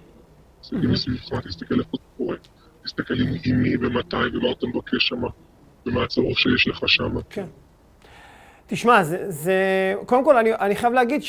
[0.60, 2.36] תסתכל מסביבך, תסתכל איפה זה קורה.
[2.84, 5.28] תסתכל עם מי ומתי ומה אתה מבקש שמה,
[5.86, 7.20] ומה הצורך שיש לך שמה.
[7.30, 7.46] כן.
[8.66, 9.54] תשמע, זה, זה...
[10.06, 11.22] קודם כל, אני, אני חייב להגיד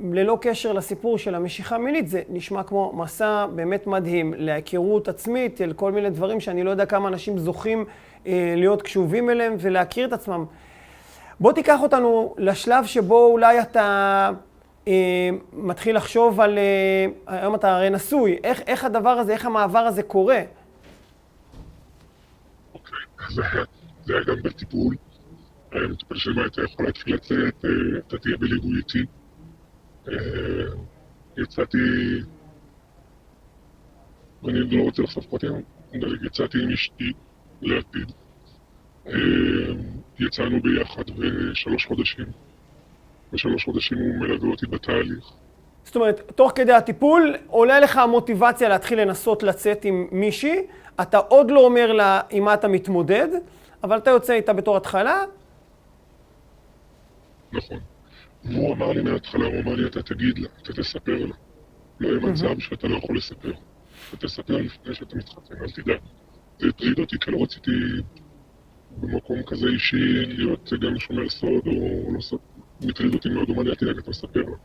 [0.00, 5.72] שללא קשר לסיפור של המשיכה המינית, זה נשמע כמו מסע באמת מדהים להיכרות עצמית, אל
[5.72, 7.84] כל מיני דברים שאני לא יודע כמה אנשים זוכים
[8.26, 10.44] אה, להיות קשובים אליהם ולהכיר את עצמם.
[11.40, 14.30] בוא תיקח אותנו לשלב שבו אולי אתה
[14.88, 14.92] אה,
[15.52, 16.58] מתחיל לחשוב על...
[16.58, 20.40] אה, היום אתה הרי נשוי, איך, איך הדבר הזה, איך המעבר הזה קורה?
[22.74, 22.98] אוקיי,
[23.34, 23.42] זה
[24.14, 24.94] היה- גם בטיפול.
[25.72, 27.70] היה מטופל שמה הייתה יכולה להתחיל לצאת, אה,
[28.08, 29.04] אתה תהיה בליווי איתי.
[30.08, 30.14] אה,
[31.36, 31.78] יצאתי,
[34.42, 35.52] ואני לא רוצה לחשוף פרטים,
[36.26, 37.12] יצאתי עם אשתי
[37.62, 38.12] לעתיד.
[39.06, 39.12] אה,
[40.18, 42.26] יצאנו ביחד בשלוש חודשים.
[43.32, 45.32] בשלוש חודשים הוא מלווה אותי בתהליך.
[45.84, 50.62] זאת אומרת, תוך כדי הטיפול עולה לך המוטיבציה להתחיל לנסות לצאת עם מישהי,
[51.00, 53.28] אתה עוד לא אומר לה עם מה אתה מתמודד,
[53.84, 55.24] אבל אתה יוצא איתה בתור התחלה,
[57.52, 57.95] נכון.
[58.44, 61.34] והוא אמר לי מההתחלה, הוא אמר לי, אתה תגיד לה, אתה תספר לה.
[62.00, 63.52] לא יהיה מצב שאתה לא יכול לספר.
[64.08, 65.98] אתה תספר לפני שאתה מתחתן, אל תדאג.
[66.58, 67.70] זה הטריד אותי, כי לא רציתי
[68.96, 72.40] במקום כזה אישי להיות גם שומר סוד או לא סוד.
[72.80, 74.56] הוא הטריד אותי מאוד, הוא אמר לי, אל תדאג, אתה מספר לה.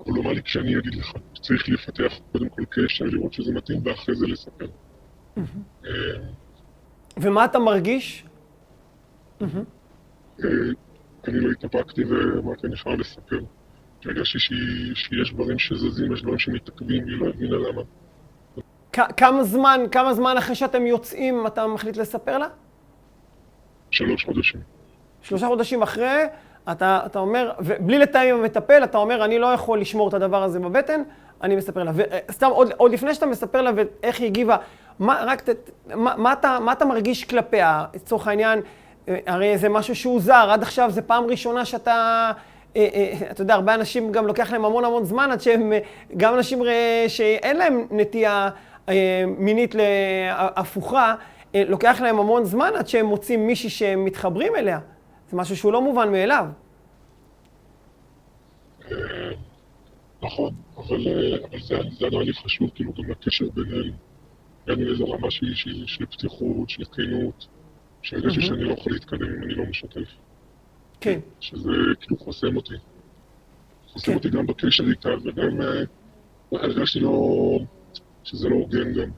[0.00, 3.80] אבל הוא אמר לי, כשאני אגיד לך, צריך לפתח קודם כל קשר, לראות שזה מתאים,
[3.84, 4.66] ואחרי זה לספר.
[7.16, 8.24] ומה אתה מרגיש?
[11.28, 13.40] אה, אני לא התאפקתי ואמרתי, אני חייב לספר.
[14.00, 14.38] כי הרגשתי
[14.94, 17.82] שיש דברים שזזים, יש דברים שמתעכבים, והיא לא הבינה למה.
[19.16, 22.46] כמה זמן, כמה זמן אחרי שאתם יוצאים אתה מחליט לספר לה?
[23.90, 24.60] שלוש חודשים.
[25.22, 26.24] שלושה חודשים אחרי,
[26.72, 30.42] אתה, אתה אומר, ובלי לתאם עם המטפל, אתה אומר, אני לא יכול לשמור את הדבר
[30.42, 31.02] הזה בבטן,
[31.42, 31.92] אני מספר לה.
[31.94, 34.56] וסתם, עוד, עוד לפני שאתה מספר לה ואיך היא הגיבה,
[34.98, 37.84] מה, רק, ת, מה, מה, אתה, מה אתה מרגיש כלפיה?
[37.94, 38.64] לצורך העניין, אה,
[39.06, 42.30] הרי זה משהו שהוא זר, עד עכשיו זה פעם ראשונה שאתה...
[42.76, 45.78] אה, אה, אתה יודע, הרבה אנשים גם לוקח להם המון המון זמן עד שהם, אה,
[46.16, 46.62] גם אנשים
[47.08, 48.50] שאין להם נטייה
[49.38, 49.74] מינית
[50.30, 51.14] הפוכה,
[51.54, 54.80] אה, לוקח להם המון זמן עד שהם מוצאים מישהי שהם מתחברים אליה.
[55.30, 56.46] זה משהו שהוא לא מובן מאליו.
[60.22, 61.04] נכון, אבל,
[61.60, 63.92] זה, לי חשוב, כאילו, גם לקשר בינינו.
[64.64, 67.46] הגענו לאיזו רמה של פתיחות, של כנות,
[68.02, 70.08] שהרגשתי שאני לא יכול להתקדם אם אני לא משתף.
[71.00, 71.20] כן.
[71.40, 72.74] שזה כאילו חוסם אותי.
[73.86, 74.14] חוסם כן.
[74.14, 75.82] אותי גם בקשר איתה, וגם אה,
[76.52, 77.58] הרגשתי לא...
[78.24, 79.10] שזה לא הוגן גם.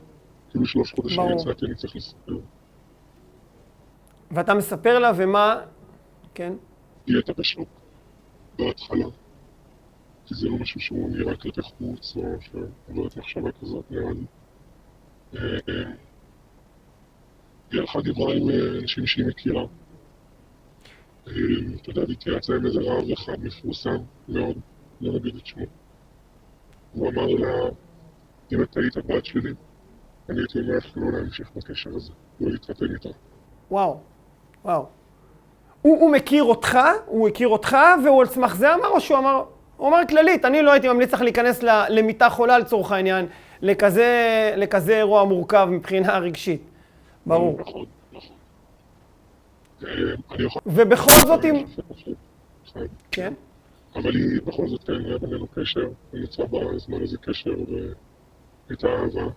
[0.51, 1.23] כאילו שלוש חודשים.
[1.39, 2.39] יצאתי, אני צריך לספר.
[4.31, 5.61] ואתה מספר לה ומה...
[6.35, 6.53] כן.
[7.07, 7.69] היא הייתה בשוק
[8.59, 9.07] בהתחלה.
[10.27, 14.25] כי זה לא משהו שהוא נראה כלפי חוץ, או שעוברת מחשבה כזאת נראה לי.
[17.75, 19.63] היא הלכה דיברה עם אה, אנשים שהיא מכירה.
[21.29, 21.33] אה,
[21.83, 23.97] אתה יודע, והתייעצה עם איזה רב אחד מפורסם
[24.29, 24.57] מאוד,
[25.01, 25.65] לא נגיד את שמו.
[26.93, 27.69] הוא אמר לה,
[28.53, 29.51] אם את היית הבת שלי,
[30.29, 33.09] אני הייתי אומר לך לא להמשיך בקשר הזה, לא להתחתן איתה.
[33.71, 34.01] וואו.
[34.65, 34.87] וואו.
[35.83, 39.45] הוא, הוא מכיר אותך, הוא הכיר אותך, והוא על סמך זה אמר, או שהוא אמר...
[39.77, 43.27] הוא אמר כללית, אני לא הייתי ממליץ לך להיכנס למיטה חולה לצורך העניין,
[43.63, 46.74] לכזה, לכזה אירוע מורכב מבחינה רגשית.
[47.27, 47.61] ברור.
[47.61, 48.37] נכון, נכון.
[49.85, 50.15] אה.
[50.67, 51.65] ובכל זאת אם...
[52.73, 52.87] כן.
[53.11, 53.35] כן?
[53.95, 57.55] אבל היא בכל זאת כן, היה בינינו קשר, ונוצר בזמן הזה קשר,
[58.69, 59.31] והייתה אהבה.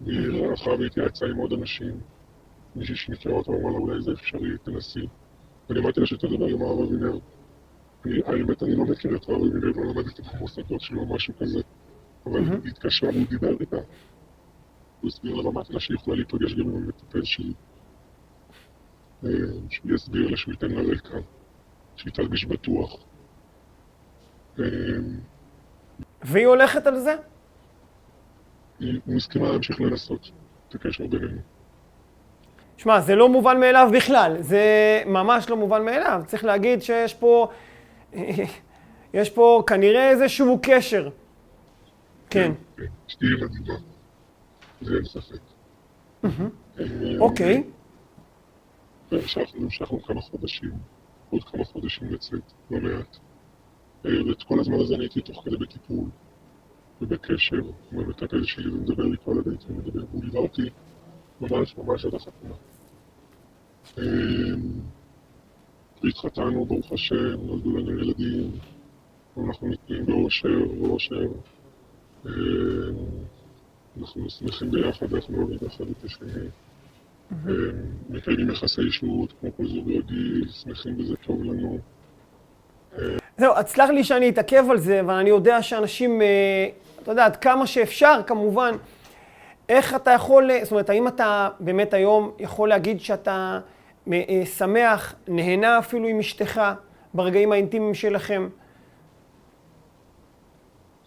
[0.00, 2.00] והיא הלכה והתייעצה עם עוד אנשים.
[2.76, 5.06] מישהי שמכירה אותה אמרה לה, אולי זה אפשרי, תנסי.
[5.70, 7.18] אני אמרתי לה שאתה דבר עם הרב אבינר.
[8.04, 11.60] האמת, אני לא מכיר את הרב אבינר, לא למדתי במוסדות שלו או משהו כזה.
[12.26, 12.40] אבל.
[12.40, 13.76] היא התקשרה והוא דיבר איתה.
[15.04, 17.52] הוא הסביר לה, אמרתי לה שהיא יכולה להיפגש גם עם המטפל שלי.
[19.70, 21.18] שהוא יסביר לה, שהוא ייתן לה רקע,
[21.96, 22.96] שהיא תרגיש בטוח.
[26.22, 27.16] והיא הולכת על זה?
[28.80, 30.30] היא מסכימה להמשיך לנסות
[30.68, 31.40] את הקשר בינינו.
[32.76, 34.62] שמע, זה לא מובן מאליו בכלל, זה
[35.06, 36.22] ממש לא מובן מאליו.
[36.26, 37.48] צריך להגיד שיש פה,
[39.14, 41.08] יש פה כנראה איזשהו קשר.
[42.30, 43.93] כן, כן, אשתי היא מדהימה.
[44.84, 45.40] זה אין ספק.
[46.78, 47.62] אה, אוקיי.
[49.12, 50.72] והמשכנו, המשכנו כמה חודשים,
[51.30, 53.16] עוד כמה חודשים לצאת, לא מעט.
[54.06, 56.04] אה, ואת כל הזמן הזה אני הייתי תוך כדי בטיפול
[57.02, 57.56] ובקשר
[57.92, 60.70] עם המטפל שלי ומדבר איתו על הדייט ומדבר, והוא ליווה אותי
[61.40, 62.54] ממש ממש עד החתונה.
[63.98, 64.04] אה,
[66.02, 68.50] והתחתנו, ברוך השם, נולדו לנו ילדים,
[69.36, 71.26] אנחנו נתנים באושר, באושר.
[73.96, 76.48] אה, אנחנו שמחים ביחד, אנחנו אוהבים אחד את השני.
[77.32, 77.52] אה,
[78.08, 81.78] מקיימים יחסי אישות, כמו כל זוג רגיל, שמחים וזה טוב לנו.
[83.38, 86.68] זהו, אז סלח לי שאני אתעכב על זה, אבל אני יודע שאנשים, אה,
[87.02, 88.72] אתה יודע, עד כמה שאפשר, כמובן,
[89.68, 93.60] איך אתה יכול, זאת אומרת, האם אתה באמת היום יכול להגיד שאתה
[94.12, 96.60] אה, שמח, נהנה אפילו עם אשתך
[97.14, 98.48] ברגעים האינטימיים שלכם?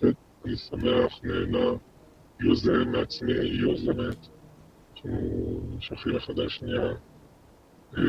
[0.02, 0.08] כן,
[0.46, 1.70] אני שמח, נהנה,
[2.40, 4.28] יוזם מעצמי, יוזמת.
[4.96, 6.92] אנחנו שייכים אחד לשנייה.
[7.98, 8.04] אה,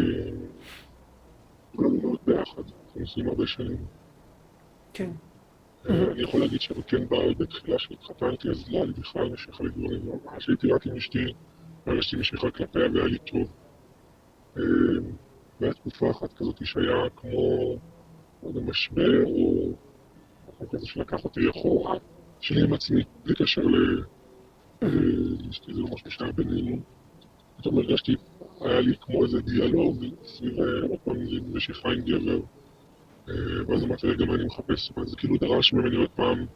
[1.76, 3.86] כולנו מאוד ביחד, אנחנו נוסעים הרבה שנים.
[4.92, 5.10] כן.
[5.88, 10.00] אה, אני יכול להגיד שכן בתחילה שהתחתנתי, אז לא לי בכלל משיכה לדברים.
[10.06, 11.24] ממש הייתי רק עם אשתי,
[11.86, 13.52] והרגשתי משיכה כלפיה והיה לי טוב.
[14.56, 14.62] אה,
[15.60, 17.76] והיה תקופה אחת כזאת שהיה כמו,
[18.42, 19.72] לא יודע, משבר, או
[20.48, 21.94] משהו כזה שלקח אותי אחורה,
[22.40, 24.02] שלי עם עצמי, בלי קשר ל...
[24.82, 24.88] אה,
[25.50, 26.76] אשתי זה משהו שהיה בינינו.
[27.56, 28.14] פתאום הרגשתי,
[28.60, 31.16] היה לי כמו איזה דיאלוג סביב אה, עוד פעם
[31.52, 32.40] משיכה עם גבר.
[33.28, 33.34] אה,
[33.68, 36.46] ואז אמרתי לה, גם אני מחפש, זאת אומרת, זה כאילו דרש ממני עוד פעם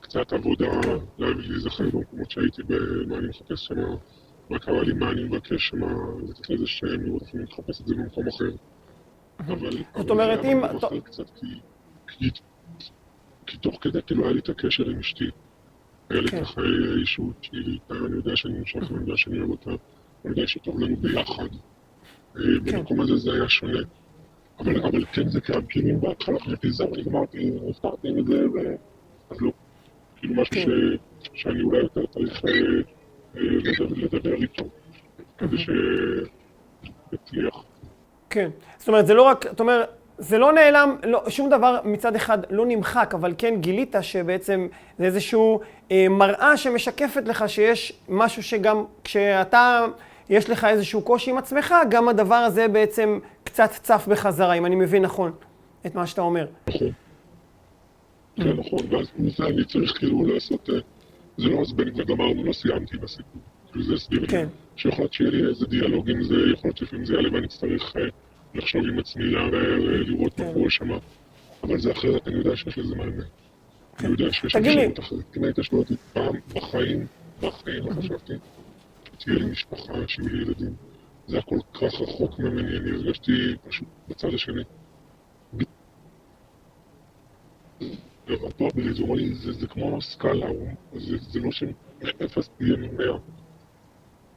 [0.00, 0.80] קצת עבודה,
[1.18, 3.74] להביא להיזכר במקומות שהייתי, במה אני מחפש שם,
[4.50, 5.80] מה קרה לי, מה אני מבקש שם,
[6.28, 8.50] לתת לזה שם, לראות איך אני מחפש את זה במקום אחר.
[9.38, 9.78] אבל...
[9.94, 10.62] אבל אומרת, אם-
[11.04, 11.30] קצת,
[13.46, 15.24] כי תוך כדי כאילו היה לי את הקשר עם אשתי.
[16.12, 16.42] היה לי את כן.
[16.42, 20.80] החיי האישות שלי, אני יודע שאני נמשך, אני יודע שאני אוהב אותה, אני יודע שטוב
[20.80, 21.48] לנו ביחד.
[22.36, 23.78] אה, במקום הזה זה היה שונה.
[24.58, 28.58] אבל, אבל כן זה קרה, כאילו אם בהתחלה חשבתי זהו, אני גמרתי, נפטרתי מזה, ו...
[29.30, 29.50] אז לא.
[30.16, 30.60] כאילו משהו כן.
[30.60, 31.30] ש...
[31.34, 32.50] שאני אולי יותר צריך אה,
[33.36, 33.42] אה,
[33.96, 34.64] לדבר, איתו,
[35.38, 35.56] כדי
[37.10, 37.64] שיצליח.
[38.30, 38.50] כן.
[38.78, 39.84] זאת אומרת, זה לא רק, אתה אומר,
[40.22, 45.04] זה לא נעלם, לא, שום דבר מצד אחד לא נמחק, אבל כן גילית שבעצם זה
[45.04, 49.84] איזשהו אה, מראה שמשקפת לך שיש משהו שגם כשאתה,
[50.28, 54.74] יש לך איזשהו קושי עם עצמך, גם הדבר הזה בעצם קצת צף בחזרה, אם אני
[54.74, 55.32] מבין נכון
[55.86, 56.46] את מה שאתה אומר.
[56.68, 56.88] נכון.
[58.36, 60.74] כן, נכון, ואז מזה אני צריך כאילו לעשות, אה,
[61.38, 63.42] זה לא זבנג וגמרנו, לא סיימתי עם הסיפור.
[63.72, 64.46] כאילו זה הסביר לי, כן.
[64.76, 67.96] שיכול להיות שיהיה לי איזה דיאלוג עם זה, יכול להיות שלפעמים זה יעלה ואני אצטרך
[67.96, 68.02] אה,
[68.54, 70.52] לחשוב עם עצמי, לראות מה כן.
[70.54, 70.88] קורה שם,
[71.62, 73.22] אבל זה אחרת, אני יודע שיש לזה מענה.
[74.00, 75.36] אני יודע שיש לי- אפשרות אחרת.
[75.36, 77.06] אם היית שואל אותי פעם בחיים,
[77.42, 78.32] בחיים לא חשבתי,
[79.18, 80.74] שתהיה לי משפחה, שיהיו לי ילדים.
[81.26, 83.32] זה היה כל כך רחוק ממני, אני הרגשתי
[83.68, 84.62] פשוט בצד השני.
[88.28, 90.46] רפובלי, זה אומר לי, זה, כמו סקאלה,
[91.30, 93.18] זה לא שמאפס תהיה ממאה, או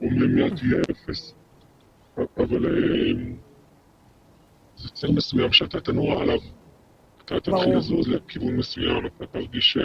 [0.01, 1.33] ממאה תהיה אפס.
[2.37, 3.13] אבל אה,
[4.77, 6.39] זה ציר מסוים שאתה תנוע עליו.
[7.25, 7.77] אתה תתחיל.
[7.77, 9.77] לזוז לכיוון מסוים, אתה תרגיש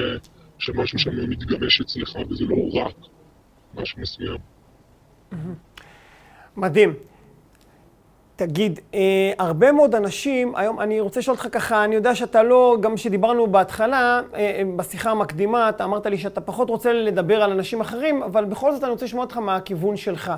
[0.59, 2.95] שמשהו שם מתגמש אצלך, וזה לא רק
[3.75, 4.39] משהו מסוים.
[6.57, 6.95] מדהים.
[8.37, 12.77] תגיד, אה, הרבה מאוד אנשים, היום אני רוצה לשאול אותך ככה, אני יודע שאתה לא,
[12.81, 17.51] גם כשדיברנו בהתחלה, אה, אה, בשיחה המקדימה, אתה אמרת לי שאתה פחות רוצה לדבר על
[17.51, 20.33] אנשים אחרים, אבל בכל זאת אני רוצה לשמוע אותך מהכיוון שלך.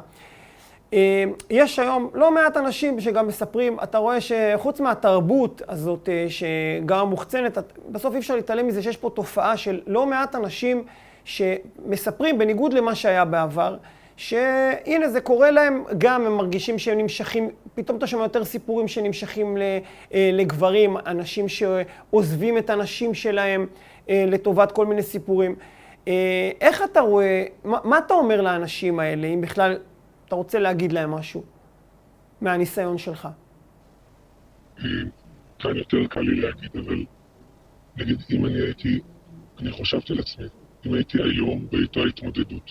[0.92, 7.08] אה, יש היום לא מעט אנשים שגם מספרים, אתה רואה שחוץ מהתרבות הזאת אה, שגם
[7.08, 10.84] מוחצנת, בסוף אי אפשר להתעלם מזה שיש פה תופעה של לא מעט אנשים
[11.24, 13.76] שמספרים, בניגוד למה שהיה בעבר,
[14.16, 19.56] שהנה זה קורה להם, גם הם מרגישים שהם נמשכים, פתאום אתה שומע יותר סיפורים שנמשכים
[19.56, 23.66] אה, לגברים, אנשים שעוזבים את הנשים שלהם
[24.08, 25.54] לטובת כל מיני סיפורים.
[26.60, 29.76] איך אתה רואה, מה, מה אתה אומר לאנשים האלה, אם בכלל
[30.32, 31.44] אתה רוצה להגיד להם משהו
[32.40, 33.28] מהניסיון שלך?
[35.58, 37.04] כאן יותר קל לי להגיד, אבל
[37.96, 39.00] נגיד אם אני הייתי,
[39.58, 40.44] אני חשבתי לעצמי,
[40.86, 42.70] אם הייתי היום באותה התמודדות,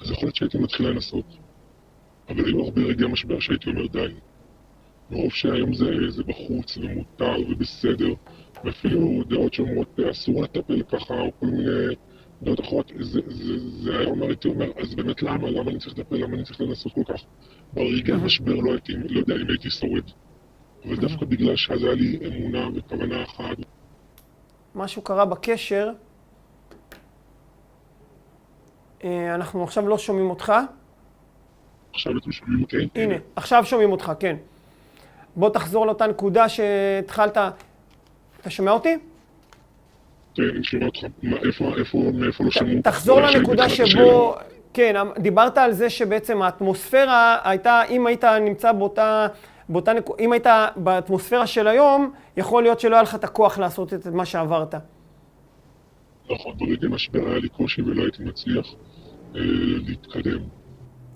[0.00, 1.36] אז יכול להיות שהייתי מתחיל לנסות.
[2.28, 4.14] אבל היו הרבה רגעי משבר שהייתי אומר די.
[5.10, 8.14] מרוב שהיום זה, זה בחוץ ומותר ובסדר,
[8.64, 11.94] ואפילו דעות שאומרות אסור לטפל ככה, או כל מיני
[12.60, 15.50] אחרות, זה, זה, זה היום הייתי אומר, אז באמת למה?
[15.50, 16.16] למה אני צריך לטפל?
[16.16, 17.20] למה אני צריך לנסות כל כך?
[17.72, 20.04] ברגעי המשבר לא הייתי, לא יודע אם הייתי שורד.
[20.84, 23.56] אבל דווקא בגלל שאז היה לי אמונה וכוונה אחת.
[24.74, 25.90] משהו קרה בקשר.
[29.04, 30.52] אה, אנחנו עכשיו לא שומעים אותך.
[31.94, 32.76] עכשיו אתם שומעים אותי?
[32.94, 34.36] הנה, עכשיו שומעים אותך, כן.
[35.36, 37.38] בוא תחזור לאותה נקודה שהתחלת.
[38.40, 38.98] אתה שומע אותי?
[41.78, 42.82] איפה, מאיפה לא שמעו?
[42.82, 44.36] תחזור לנקודה שבו...
[44.74, 49.26] כן, דיברת על זה שבעצם האטמוספירה הייתה, אם היית נמצא באותה,
[49.68, 53.94] באותה נקודה, אם היית באטמוספירה של היום, יכול להיות שלא היה לך את הכוח לעשות
[53.94, 54.74] את מה שעברת.
[56.30, 58.66] נכון, ברגע משבר היה לי קושי ולא הייתי מצליח
[59.36, 59.40] אה,
[59.86, 60.40] להתקדם.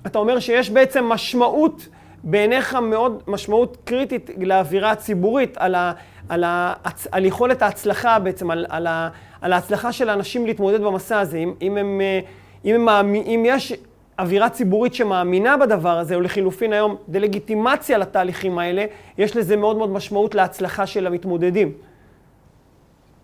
[0.07, 1.89] אתה אומר שיש בעצם משמעות,
[2.25, 5.93] בעיניך מאוד משמעות קריטית לאווירה הציבורית, על, ה,
[6.29, 6.75] על, ה,
[7.13, 9.09] על יכולת ההצלחה בעצם, על, על, ה,
[9.41, 11.39] על ההצלחה של האנשים להתמודד במסע הזה.
[11.39, 12.21] אם, אם, הם, אה,
[12.65, 13.73] אם, הם, מאמין, אם יש
[14.19, 18.85] אווירה ציבורית שמאמינה בדבר הזה, או לחילופין היום דה-לגיטימציה לתהליכים האלה,
[19.19, 21.73] יש לזה מאוד מאוד משמעות להצלחה של המתמודדים.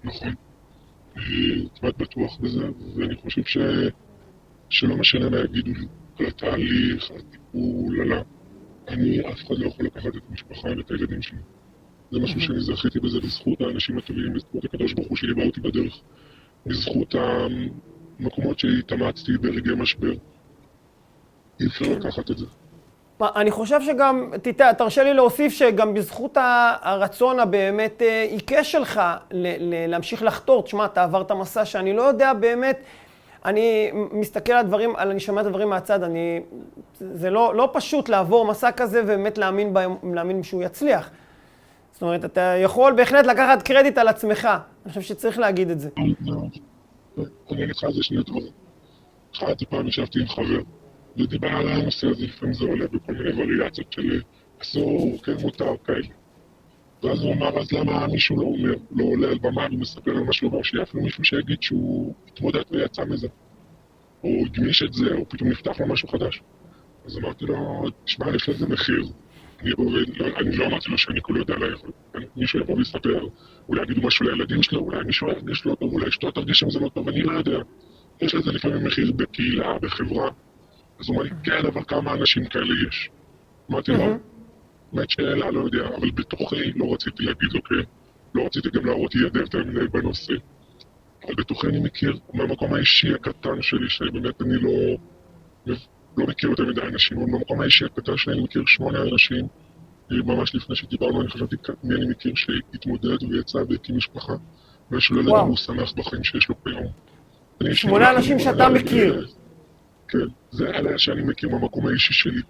[0.05, 0.29] נכון.
[1.17, 1.23] אה,
[1.81, 2.65] כמעט בטוח בזה,
[2.97, 3.59] ואני חושב ש...
[4.73, 5.87] שלא משנה מה יגידו לי
[6.19, 8.23] על התהליך, על הטיפול, על ה...
[8.89, 11.39] אני, אף אחד לא יכול לקחת את המשפחה ואת הילדים שלי.
[12.11, 16.01] זה משהו שאני זכיתי בזה בזכות האנשים הטובים, בזכות הקדוש ברוך הוא שליווה אותי בדרך,
[16.67, 20.13] בזכות המקומות שהתאמצתי ברגעי משבר.
[21.61, 22.47] אי אפשר לקחת את זה.
[23.37, 24.31] אני חושב שגם,
[24.79, 26.37] תרשה לי להוסיף שגם בזכות
[26.83, 29.01] הרצון הבאמת אה, עיקש שלך
[29.89, 32.85] להמשיך לחתור, תשמע, אתה עברת מסע שאני לא יודע באמת,
[33.45, 36.41] אני מסתכל על הדברים, אני שומע את הדברים מהצד, אני,
[36.99, 41.11] זה לא, לא פשוט לעבור מסע כזה ובאמת להאמין, בהם, להאמין שהוא יצליח.
[41.93, 44.49] זאת אומרת, אתה יכול בהחלט לקחת קרדיט על עצמך,
[44.85, 45.89] אני חושב שצריך להגיד את זה.
[45.97, 46.15] אני
[47.51, 48.53] אגיד לך על זה שני דברים.
[49.37, 50.63] אחד, פעם ישבתי עם חבר.
[51.17, 54.21] ודיבר על הנושא הזה, לפעמים זה עולה בכל מיני וריאציות של
[54.63, 56.07] אסור, כן מותר, כאלה.
[57.03, 60.33] ואז הוא אמר, אז למה מישהו לא אומר, לא עולה על במה ומספר על מה
[60.33, 63.29] שלא שיהיה אפילו מישהו שיגיד שהוא התמודד ויצא מזה.
[64.25, 66.43] או הגמיש את זה, או פתאום נפתח לו משהו חדש.
[67.07, 69.05] אז אמרתי לו, תשמע, יש לזה מחיר.
[69.61, 71.91] אני, לא, אני לא אמרתי לו שאני כולו יודע לאכול.
[72.37, 73.27] מישהו יבוא ויספר,
[73.69, 76.81] אולי יגידו משהו לילדים שלו, אולי מישהו ירגיש לא טוב, אולי אשתו תרגיש אם זה
[76.81, 77.59] לא טוב, אני לא יודע.
[78.21, 80.31] יש לזה לפעמים מחיר בקהילה, בחברה.
[81.01, 83.11] אז הוא אומר לי, כן, אבל כמה אנשים כאלה יש?
[83.71, 84.05] אמרתי לו,
[84.93, 87.75] באמת שאלה, לא יודע, אבל בתוכי לא רציתי להגיד כן,
[88.35, 90.35] לא רציתי גם להראות ידע יותר מדי בנושא.
[91.25, 94.73] אבל בתוכי אני מכיר, מהמקום האישי הקטן שלי, שבאמת אני לא,
[96.17, 99.47] לא מכיר יותר מדי אנשים, אבל במקום האישי הקטן שלי אני מכיר שמונה אנשים,
[100.11, 104.33] ממש לפני שדיברנו, אני חשבתי מי אני מכיר שהתמודד ויצא והקים משפחה,
[104.91, 107.75] ושלא לדעת הוא שמח בחיים שיש לו כיום.
[107.75, 109.27] שמונה אנשים שאתה מכיר.
[110.09, 110.19] כן,
[110.51, 112.41] זה עליה שאני מכיר מהמקום האישי שלי,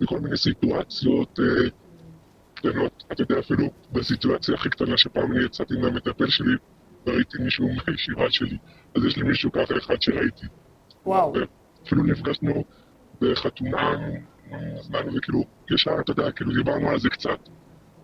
[0.00, 1.68] בכל מיני סיטואציות אה,
[2.64, 3.04] קטנות.
[3.12, 6.54] אתה יודע, אפילו בסיטואציה הכי קטנה שפעם אני יצאתי מהמטפל שלי
[7.06, 8.58] וראיתי מישהו מהישיבה שלי,
[8.96, 10.46] אז יש לי מישהו ככה אחד שראיתי.
[11.06, 11.34] וואו.
[11.86, 12.64] אפילו נפגשנו
[13.20, 13.96] בחתונה,
[14.80, 17.48] זמן וכאילו, ישר, אתה יודע, כאילו דיברנו על זה קצת.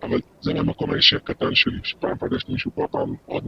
[0.03, 3.43] אבל זה מהמקום האישי הקטן שלי, שפעם פגשתי מישהו פה, פעם עוד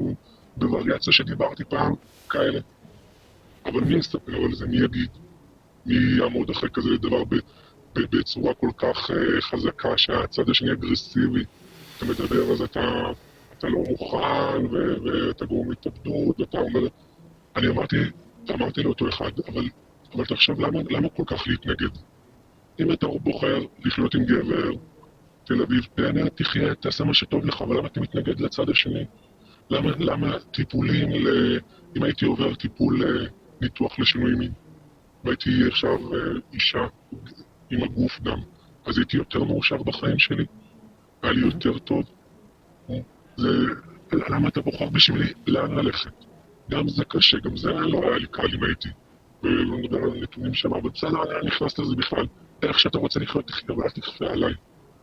[0.58, 1.94] בווריאציה שדיברתי פעם,
[2.30, 2.60] כאלה.
[3.66, 4.66] אבל מי יספר על זה?
[4.66, 5.10] מי יגיד?
[5.86, 7.24] מי יעמוד אחרי כזה דבר
[7.96, 11.44] בצורה כל כך uh, חזקה שהצד השני אגרסיבי,
[11.98, 13.12] אתה מדבר אז אתה,
[13.58, 14.66] אתה לא מוכן
[15.04, 16.88] ואתה גורם התאבדות, ואתה אומר...
[17.56, 17.96] אני אמרתי,
[18.52, 19.70] אמרתי לאותו אחד, אבל,
[20.16, 21.98] אבל תחשוב למה, למה כל כך להתנגד?
[22.80, 24.72] אם אתה בוחר לחיות עם גבר,
[25.44, 29.06] תל אביב, תהנה, תחיה, תעשה מה שטוב לך, אבל למה אתה מתנגד לצד השני?
[29.70, 31.58] למה, למה טיפולים, ל...
[31.98, 33.28] אם הייתי עובר טיפול אה,
[33.62, 34.52] ניתוח לשינוי מין,
[35.24, 36.20] והייתי עכשיו אה,
[36.54, 36.86] אישה
[37.74, 38.40] עם הגוף גם,
[38.86, 40.46] אז הייתי יותר מאושר בחיים שלי,
[41.22, 42.04] היה לי יותר טוב.
[43.38, 43.50] זה,
[44.30, 46.12] למה אתה בוחר בשבילי לאן ללכת?
[46.72, 48.90] גם זה קשה, גם זה לא היה לי קל אם הייתי.
[49.44, 52.26] ולא נדבר על הנתונים שם, אבל בסדר, אני נכנס לזה בכלל.
[52.62, 54.54] איך שאתה רוצה לחיות, תחיה, ואל תכפה עליי.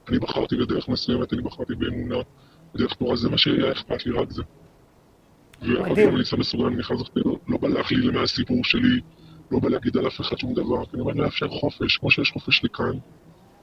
[0.09, 2.16] אני בחרתי בדרך מסוימת, אני בחרתי באמונה,
[2.75, 4.43] בדרך תורה, זה מה שיהיה אכפת לי, רק זה.
[5.62, 9.01] ואפילו אני שם בסוגריים, אני חזרתי, לא, לא בא להכליל מהסיפור שלי,
[9.51, 12.65] לא בא להגיד על אף אחד שום דבר, אני אומר לאפשר חופש, כמו שיש חופש
[12.65, 12.99] לכאן,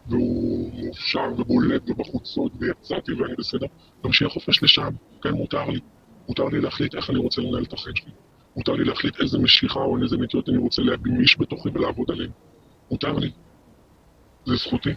[0.08, 3.66] והוא מופשר ובולט ובחוצות, ויצאתי ואני בסדר,
[4.06, 4.90] גם שיהיה חופש לשם,
[5.22, 5.80] כן, מותר לי.
[6.28, 8.12] מותר לי להחליט איך אני רוצה לנהל את החיים שלי.
[8.56, 12.32] מותר לי להחליט איזה משיכה או איזה נטיות אני רוצה להגמיש בתוכי ולעבוד עליהן.
[12.92, 13.32] מותר לי.
[14.46, 14.94] זה זכותי.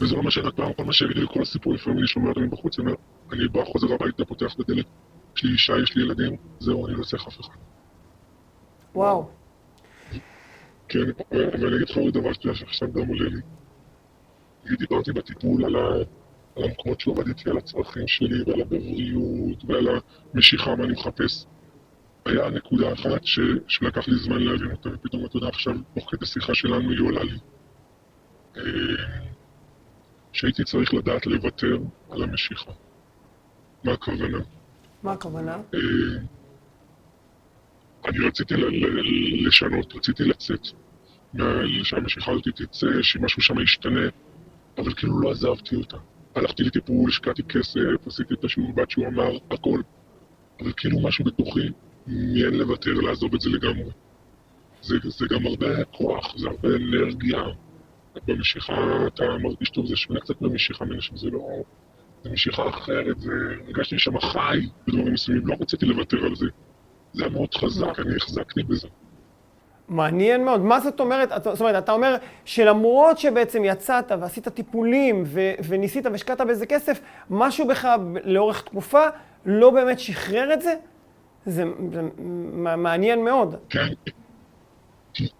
[0.00, 2.50] וזה לא מה שרק פעם, כל מה שיגידו לי, כל הסיפור, לפעמים אני שומע אותם
[2.50, 2.96] בחוץ, אני אומר,
[3.32, 4.86] אני בא, חוזר הביתה, פותח את הדלת,
[5.36, 7.54] יש לי אישה, יש לי ילדים, זהו, אני לא צריך אף אחד.
[8.94, 9.28] וואו.
[10.88, 10.98] כן,
[11.30, 13.40] ואני אגיד לך עוד דבר שעכשיו גם עולה לי.
[14.64, 15.88] נגיד, דיברתי בטיפול על, ה,
[16.56, 19.88] על המקומות שעובדתי, על הצרכים שלי ועל הבריאות ועל
[20.34, 21.46] המשיכה, מה אני מחפש.
[22.24, 26.26] היה נקודה אחת ש, שלקח לי זמן להבין אותה, ופתאום, אתה יודע, עכשיו, תוך כדי
[26.26, 27.38] שיחה שלנו, היא עולה לי.
[28.56, 28.62] אה,
[30.32, 31.78] שהייתי צריך לדעת לוותר
[32.10, 32.72] על המשיכה.
[33.84, 34.38] מה הכוונה?
[35.02, 35.56] מה הכוונה?
[38.06, 38.54] אני רציתי
[39.46, 40.66] לשנות, רציתי לצאת.
[41.82, 44.08] שהמשיכה הזאת תצא, שמשהו שם ישתנה,
[44.78, 45.96] אבל כאילו לא עזבתי אותה.
[46.34, 49.80] הלכתי לטיפול, השקעתי כסף, עשיתי את השיעור בת שהוא אמר, הכל.
[50.60, 51.68] אבל כאילו משהו בתוכי
[52.06, 53.90] מיין לוותר, לעזוב את זה לגמרי.
[54.82, 57.42] זה, זה גם הרבה כוח, זה הרבה אנרגיה.
[58.26, 61.62] במשיכה אתה מרגיש טוב, זה שונה קצת במשיכה מנשים, זה לא...
[62.24, 63.32] זה משיכה אחרת, זה...
[63.66, 66.46] הרגשתי שם חי בדברים מסוימים, לא רציתי לוותר על זה.
[67.14, 68.88] זה מאוד חזק, אני החזקתי בזה.
[69.88, 70.60] מעניין מאוד.
[70.60, 71.28] מה זאת אומרת?
[71.44, 77.00] זאת אומרת, אתה אומר שלמרות שבעצם יצאת ועשית טיפולים ו- וניסית והשקעת בזה כסף,
[77.30, 77.88] משהו בך
[78.24, 79.02] לאורך תקופה
[79.46, 80.74] לא באמת שחרר את זה?
[81.46, 82.02] זה, זה
[82.76, 83.54] מעניין מאוד.
[83.68, 83.88] כן,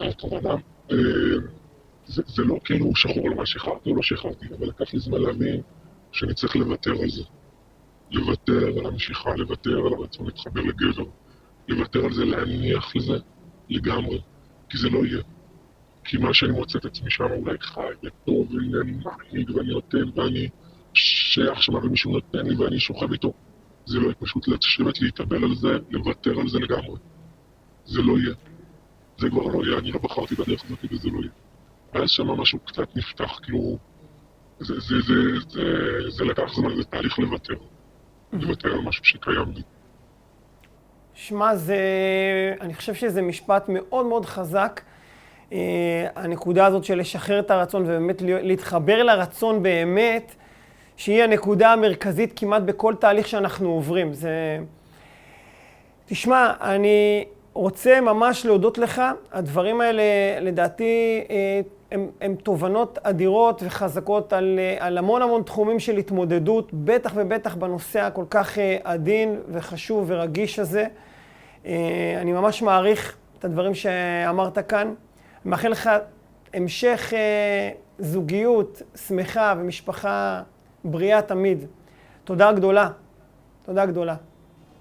[0.00, 0.54] הכוונה,
[0.92, 0.96] אה,
[2.06, 5.20] זה, זה לא כאילו שחור על מה שחררתי או לא שחררתי, אבל לקח לי זמן
[5.20, 5.60] להבין
[6.12, 7.22] שאני צריך לוותר על זה.
[8.10, 11.04] לוותר על המשיכה, לוותר על הרצון להתחבר לגבר,
[11.68, 13.16] לוותר על זה, להניח לזה
[13.68, 14.20] לגמרי,
[14.68, 15.22] כי זה לא יהיה.
[16.04, 20.48] כי מה שאני מוצא את עצמי שם אולי חי וטוב מעניק ואני נותן ואני
[20.94, 23.32] שייך שם ומישהו נותן לי ואני שוכב איתו.
[23.86, 26.98] זה לא יהיה פשוט לשבת להתאבל על זה, לוותר על זה לגמרי.
[27.84, 28.34] זה לא יהיה.
[29.18, 31.32] זה כבר לא יהיה, אני לא בחרתי בדרך הזאת וזה לא יהיה.
[31.94, 33.78] ואז שם משהו קצת נפתח, כאילו...
[34.58, 35.14] זה, זה, זה,
[35.48, 35.62] זה,
[36.10, 37.54] זה לקח זמן, זה תהליך לוותר.
[38.32, 39.62] לוותר על משהו שקיים לי.
[41.28, 41.76] שמע, זה...
[42.60, 44.80] אני חושב שזה משפט מאוד מאוד חזק.
[45.52, 45.58] אה,
[46.16, 50.34] הנקודה הזאת של לשחרר את הרצון ובאמת להתחבר לרצון באמת,
[50.96, 54.12] שהיא הנקודה המרכזית כמעט בכל תהליך שאנחנו עוברים.
[54.12, 54.58] זה...
[56.06, 59.02] תשמע, אני רוצה ממש להודות לך.
[59.32, 60.02] הדברים האלה,
[60.40, 61.60] לדעתי, אה,
[61.90, 67.54] הם, הם תובנות אדירות וחזקות על, אה, על המון המון תחומים של התמודדות, בטח ובטח
[67.54, 70.86] בנושא הכל כך עדין וחשוב ורגיש הזה.
[71.66, 74.94] אה, אני ממש מעריך את הדברים שאמרת כאן.
[75.44, 75.90] מאחל לך
[76.54, 80.42] המשך אה, זוגיות שמחה ומשפחה
[80.84, 81.64] בריאה תמיד.
[82.24, 82.90] תודה גדולה.
[83.62, 84.16] תודה גדולה.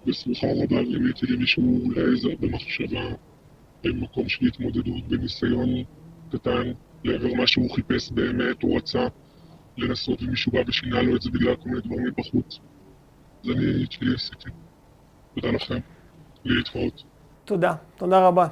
[0.06, 3.16] בשמחה רבה, אם הייתי למישהו לעזר במחשבה,
[3.84, 5.70] במקום של התמודדות, בניסיון
[6.32, 6.72] קטן,
[7.04, 9.08] לעבר מה שהוא חיפש באמת, הוא רצה
[9.78, 12.60] לנסות ומישהו בא ושינה לו את זה בגלל כל מיני דברים מבחוץ.
[13.44, 14.50] אז אני את שלי עשיתי.
[15.36, 15.80] תודה לכם,
[16.46, 17.04] להתראות.
[17.46, 17.74] תודה.
[17.98, 18.48] תודה רבה.